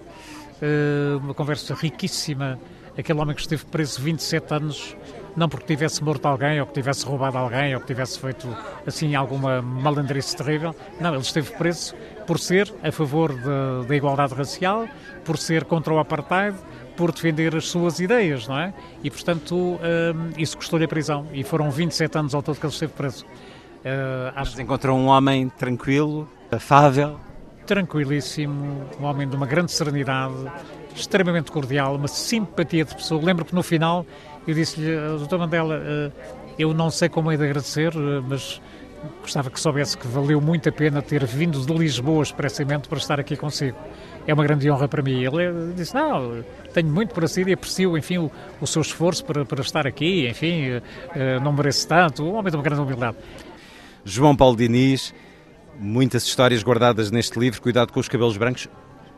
[0.61, 2.59] uh, uma conversa riquíssima.
[2.97, 4.95] Aquele homem que esteve preso 27 anos
[5.35, 8.47] não porque tivesse morto alguém, ou que tivesse roubado alguém, ou que tivesse feito
[8.85, 10.75] assim alguma malandrice terrível.
[11.01, 11.95] Não, ele esteve preso
[12.27, 13.33] por ser a favor
[13.87, 14.87] da igualdade racial,
[15.25, 16.55] por ser contra o apartheid,
[16.95, 18.73] por defender as suas ideias, não é?
[19.03, 19.79] E, portanto, um,
[20.37, 21.27] isso custou-lhe a prisão.
[21.33, 23.25] E foram 27 anos ao todo que ele esteve preso.
[23.83, 24.61] Uh, acho...
[24.61, 27.19] encontrou um homem tranquilo, afável?
[27.65, 30.35] Tranquilíssimo, um homem de uma grande serenidade,
[30.95, 33.21] extremamente cordial, uma simpatia de pessoa.
[33.23, 34.05] Lembro que no final
[34.47, 36.11] eu disse-lhe, doutor Mandela, uh,
[36.57, 37.93] eu não sei como é de agradecer,
[38.27, 38.61] mas
[39.21, 43.19] gostava que soubesse que valeu muito a pena ter vindo de Lisboa expressamente para estar
[43.19, 43.77] aqui consigo.
[44.25, 45.23] É uma grande honra para mim.
[45.23, 46.41] Ele disse, não,
[46.73, 48.31] tenho muito para si e aprecio, enfim, o,
[48.61, 50.81] o seu esforço para, para estar aqui, enfim,
[51.43, 52.23] não merece tanto.
[52.23, 53.17] Um homem de uma grande humildade.
[54.05, 55.13] João Paulo Diniz,
[55.79, 58.67] muitas histórias guardadas neste livro, Cuidado com os Cabelos Brancos.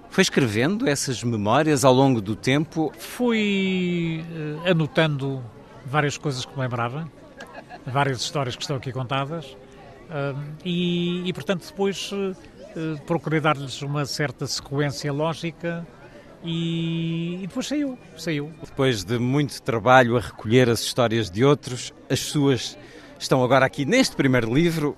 [0.10, 2.94] Foi escrevendo essas memórias ao longo do tempo?
[2.98, 5.44] Fui uh, anotando
[5.86, 7.10] várias coisas que me lembrava,
[7.86, 12.36] várias histórias que estão aqui contadas, uh, e, e, portanto, depois uh,
[13.08, 15.86] procurei dar-lhes uma certa sequência lógica.
[16.44, 18.54] E, e depois saiu, saiu.
[18.64, 22.78] Depois de muito trabalho a recolher as histórias de outros, as suas
[23.20, 24.96] estão agora aqui neste primeiro livro.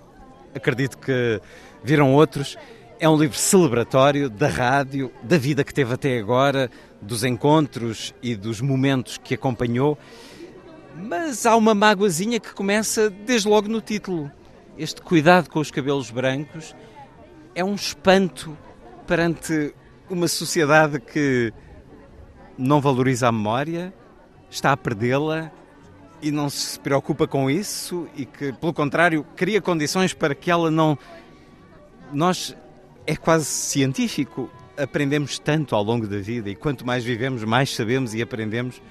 [0.55, 1.41] Acredito que
[1.83, 2.57] viram outros.
[2.99, 6.69] É um livro celebratório da rádio, da vida que teve até agora,
[7.01, 9.97] dos encontros e dos momentos que acompanhou.
[10.95, 14.31] Mas há uma mágoazinha que começa desde logo no título.
[14.77, 16.75] Este cuidado com os cabelos brancos.
[17.53, 18.57] é um espanto
[19.07, 19.73] perante
[20.09, 21.51] uma sociedade que
[22.57, 23.93] não valoriza a memória,
[24.49, 25.51] está a perdê-la
[26.21, 30.71] e não se preocupa com isso e que, pelo contrário, cria condições para que ela
[30.71, 30.97] não.
[32.11, 32.55] Nós
[33.05, 34.49] é quase científico.
[34.77, 38.81] Aprendemos tanto ao longo da vida e quanto mais vivemos, mais sabemos e aprendemos.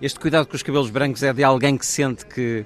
[0.00, 2.64] Este cuidado com os cabelos brancos é de alguém que sente que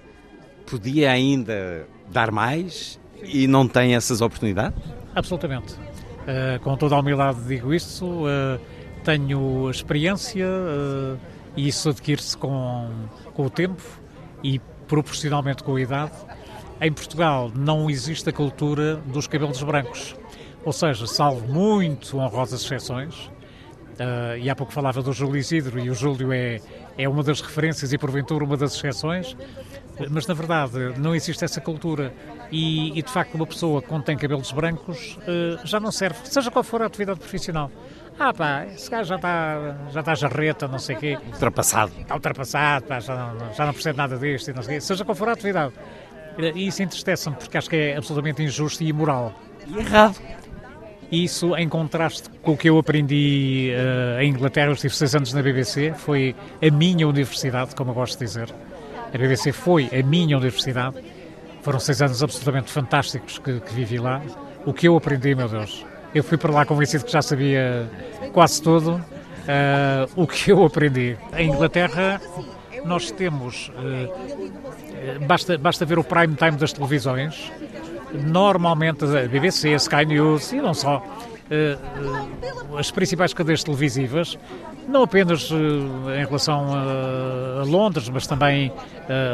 [0.67, 4.83] podia ainda dar mais e não tem essas oportunidades?
[5.15, 5.75] Absolutamente.
[5.75, 8.07] Uh, com toda a humildade digo isso.
[8.07, 8.61] Uh,
[9.05, 11.19] tenho experiência uh,
[11.57, 12.91] e isso adquire-se com,
[13.35, 13.83] com o tempo
[14.43, 16.13] e proporcionalmente com a idade.
[16.81, 20.17] Em Portugal não existe a cultura dos cabelos brancos.
[20.65, 25.91] Ou seja, salvo muito honrosas exceções, uh, e há pouco falava do Júlio Isidro, e
[25.91, 26.61] o Júlio é,
[26.97, 29.37] é uma das referências e porventura uma das exceções,
[30.11, 32.13] mas na verdade não existe essa cultura.
[32.51, 36.51] E, e de facto, uma pessoa quando tem cabelos brancos uh, já não serve, seja
[36.51, 37.71] qual for a atividade profissional.
[38.25, 41.19] Ah pá, esse gajo já está já está jarreta, não sei o quê.
[41.33, 41.91] Ultrapassado.
[41.99, 44.81] Está ultrapassado, pá, já, não, já não percebe nada disto e não sei o quê.
[44.81, 45.73] Seja qual for a atividade.
[46.55, 49.35] E isso entristece-me porque acho que é absolutamente injusto e imoral.
[49.67, 50.21] E errado.
[51.11, 55.33] Isso em contraste com o que eu aprendi uh, em Inglaterra, eu estive seis anos
[55.33, 58.55] na BBC, foi a minha universidade, como eu gosto de dizer.
[59.13, 60.97] A BBC foi a minha universidade.
[61.61, 64.23] Foram seis anos absolutamente fantásticos que, que vivi lá.
[64.65, 65.85] O que eu aprendi, meu Deus,
[66.15, 67.89] eu fui para lá convencido que já sabia
[68.33, 69.03] quase tudo.
[69.43, 71.17] Uh, o que eu aprendi.
[71.37, 72.21] Em Inglaterra,
[72.85, 73.71] nós temos.
[73.71, 77.51] Uh, basta, basta ver o prime time das televisões.
[78.13, 80.99] Normalmente, a BBC, a Sky News e não só.
[80.99, 84.39] Uh, as principais cadeias televisivas,
[84.89, 88.73] não apenas em relação a, Londres, mas também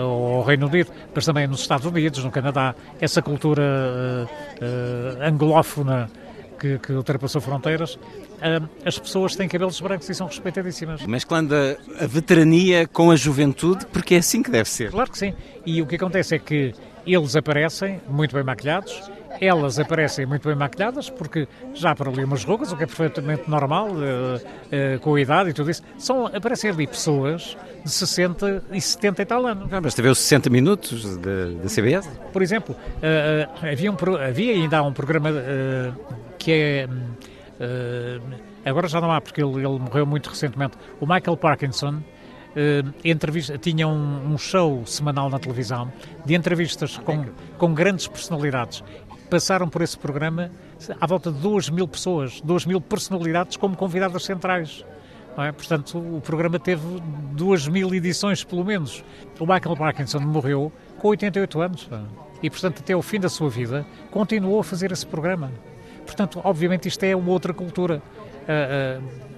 [0.02, 4.28] ao Reino Unido, mas também nos Estados Unidos, no Canadá, essa cultura
[5.22, 6.10] anglófona
[6.58, 7.98] que, que ultrapassou fronteiras,
[8.84, 11.04] as pessoas têm cabelos brancos e são respeitadíssimas.
[11.06, 14.90] Mesclando a, a veterania com a juventude, porque é assim que deve ser.
[14.90, 15.34] Claro que sim.
[15.64, 16.74] E o que acontece é que
[17.06, 22.44] eles aparecem muito bem maquilhados, elas aparecem muito bem maquilhadas, porque já para ali umas
[22.44, 25.82] rugas, o que é perfeitamente normal, uh, uh, com a idade e tudo isso.
[25.96, 29.72] São, aparecem ali pessoas de 60 e 70 e tal anos.
[29.72, 32.08] Ah, basta ver os 60 minutos da CBS.
[32.32, 35.30] Por exemplo, uh, havia, um, havia ainda um programa
[36.38, 36.88] que é.
[36.88, 38.22] Uh,
[38.64, 40.76] agora já não há, porque ele, ele, morreu muito recentemente.
[41.00, 45.92] O Michael Parkinson uh, entrevista, tinha um, um, show semanal na televisão
[46.24, 47.26] de entrevistas com,
[47.56, 48.82] com grandes personalidades.
[49.28, 50.50] Passaram por esse programa
[51.00, 54.84] à volta de 2 mil pessoas, 2 mil personalidades como convidadas centrais.
[55.36, 55.52] É?
[55.52, 56.82] Portanto, o programa teve
[57.32, 59.04] 2 mil edições, pelo menos.
[59.38, 61.88] O Michael Parkinson morreu com 88 anos.
[62.42, 65.52] E, portanto, até o fim da sua vida, continuou a fazer esse programa.
[66.08, 68.02] Portanto, obviamente isto é uma outra cultura.
[68.48, 69.28] Uh, uh,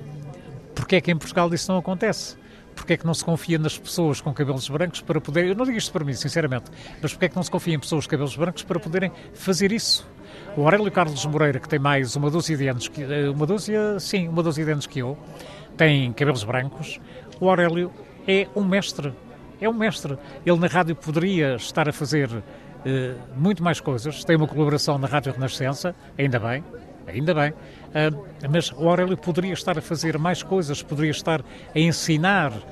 [0.74, 2.36] Porquê é que em Portugal isso não acontece?
[2.74, 5.46] Porquê é que não se confia nas pessoas com cabelos brancos para poder...
[5.46, 6.70] Eu não digo isto para mim, sinceramente,
[7.02, 9.72] mas porquê é que não se confia em pessoas com cabelos brancos para poderem fazer
[9.72, 10.08] isso?
[10.56, 13.98] O Aurélio Carlos Moreira, que tem mais uma dúzia de anos, que, eh, uma dúzia,
[13.98, 15.18] sim, uma dúzia de anos que eu,
[15.76, 17.00] tem cabelos brancos,
[17.38, 17.92] o Aurélio
[18.26, 19.12] é um mestre,
[19.60, 20.16] é um mestre.
[20.46, 22.30] Ele na rádio poderia estar a fazer
[23.36, 24.24] muito mais coisas.
[24.24, 26.64] Tem uma colaboração na Rádio Renascença, ainda bem,
[27.06, 27.50] ainda bem.
[27.50, 31.40] Uh, mas o Aurélio poderia estar a fazer mais coisas, poderia estar
[31.74, 32.62] a ensinar uh,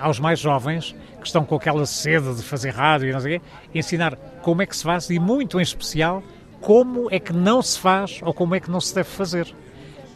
[0.00, 3.40] aos mais jovens que estão com aquela sede de fazer rádio e não sei o
[3.40, 6.22] quê, ensinar como é que se faz e, muito em especial,
[6.60, 9.54] como é que não se faz ou como é que não se deve fazer,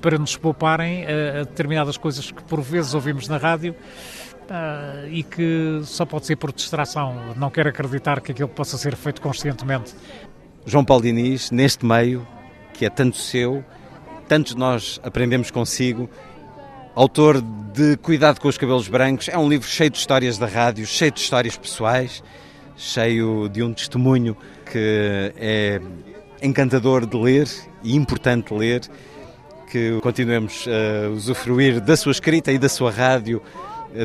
[0.00, 3.74] para nos pouparem a determinadas coisas que por vezes ouvimos na rádio
[4.46, 7.34] Uh, e que só pode ser por distração.
[7.34, 9.92] Não quero acreditar que aquilo possa ser feito conscientemente.
[10.64, 12.26] João Paulo Diniz, neste meio,
[12.72, 13.64] que é tanto seu,
[14.28, 16.08] tantos nós aprendemos consigo,
[16.94, 20.86] autor de Cuidado com os Cabelos Brancos, é um livro cheio de histórias da rádio,
[20.86, 22.22] cheio de histórias pessoais,
[22.76, 24.36] cheio de um testemunho
[24.70, 25.80] que é
[26.42, 27.48] encantador de ler
[27.82, 28.82] e importante ler,
[29.70, 33.42] que continuemos a usufruir da sua escrita e da sua rádio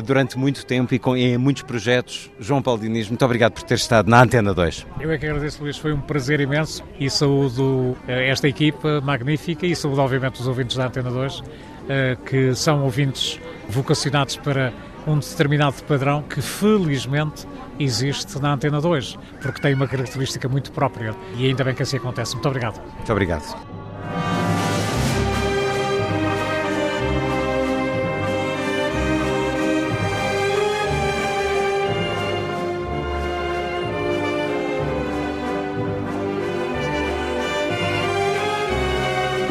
[0.00, 2.30] durante muito tempo e com, em muitos projetos.
[2.38, 4.86] João Paulo Diniz, muito obrigado por ter estado na Antena 2.
[5.00, 9.66] Eu é que agradeço, Luís, foi um prazer imenso e saúdo eh, esta equipa magnífica
[9.66, 11.42] e saúdo, obviamente, os ouvintes da Antena 2,
[11.88, 14.72] eh, que são ouvintes vocacionados para
[15.06, 17.46] um determinado padrão que, felizmente,
[17.78, 21.96] existe na Antena 2, porque tem uma característica muito própria e ainda bem que assim
[21.96, 22.34] acontece.
[22.34, 22.80] Muito obrigado.
[22.96, 23.71] Muito obrigado.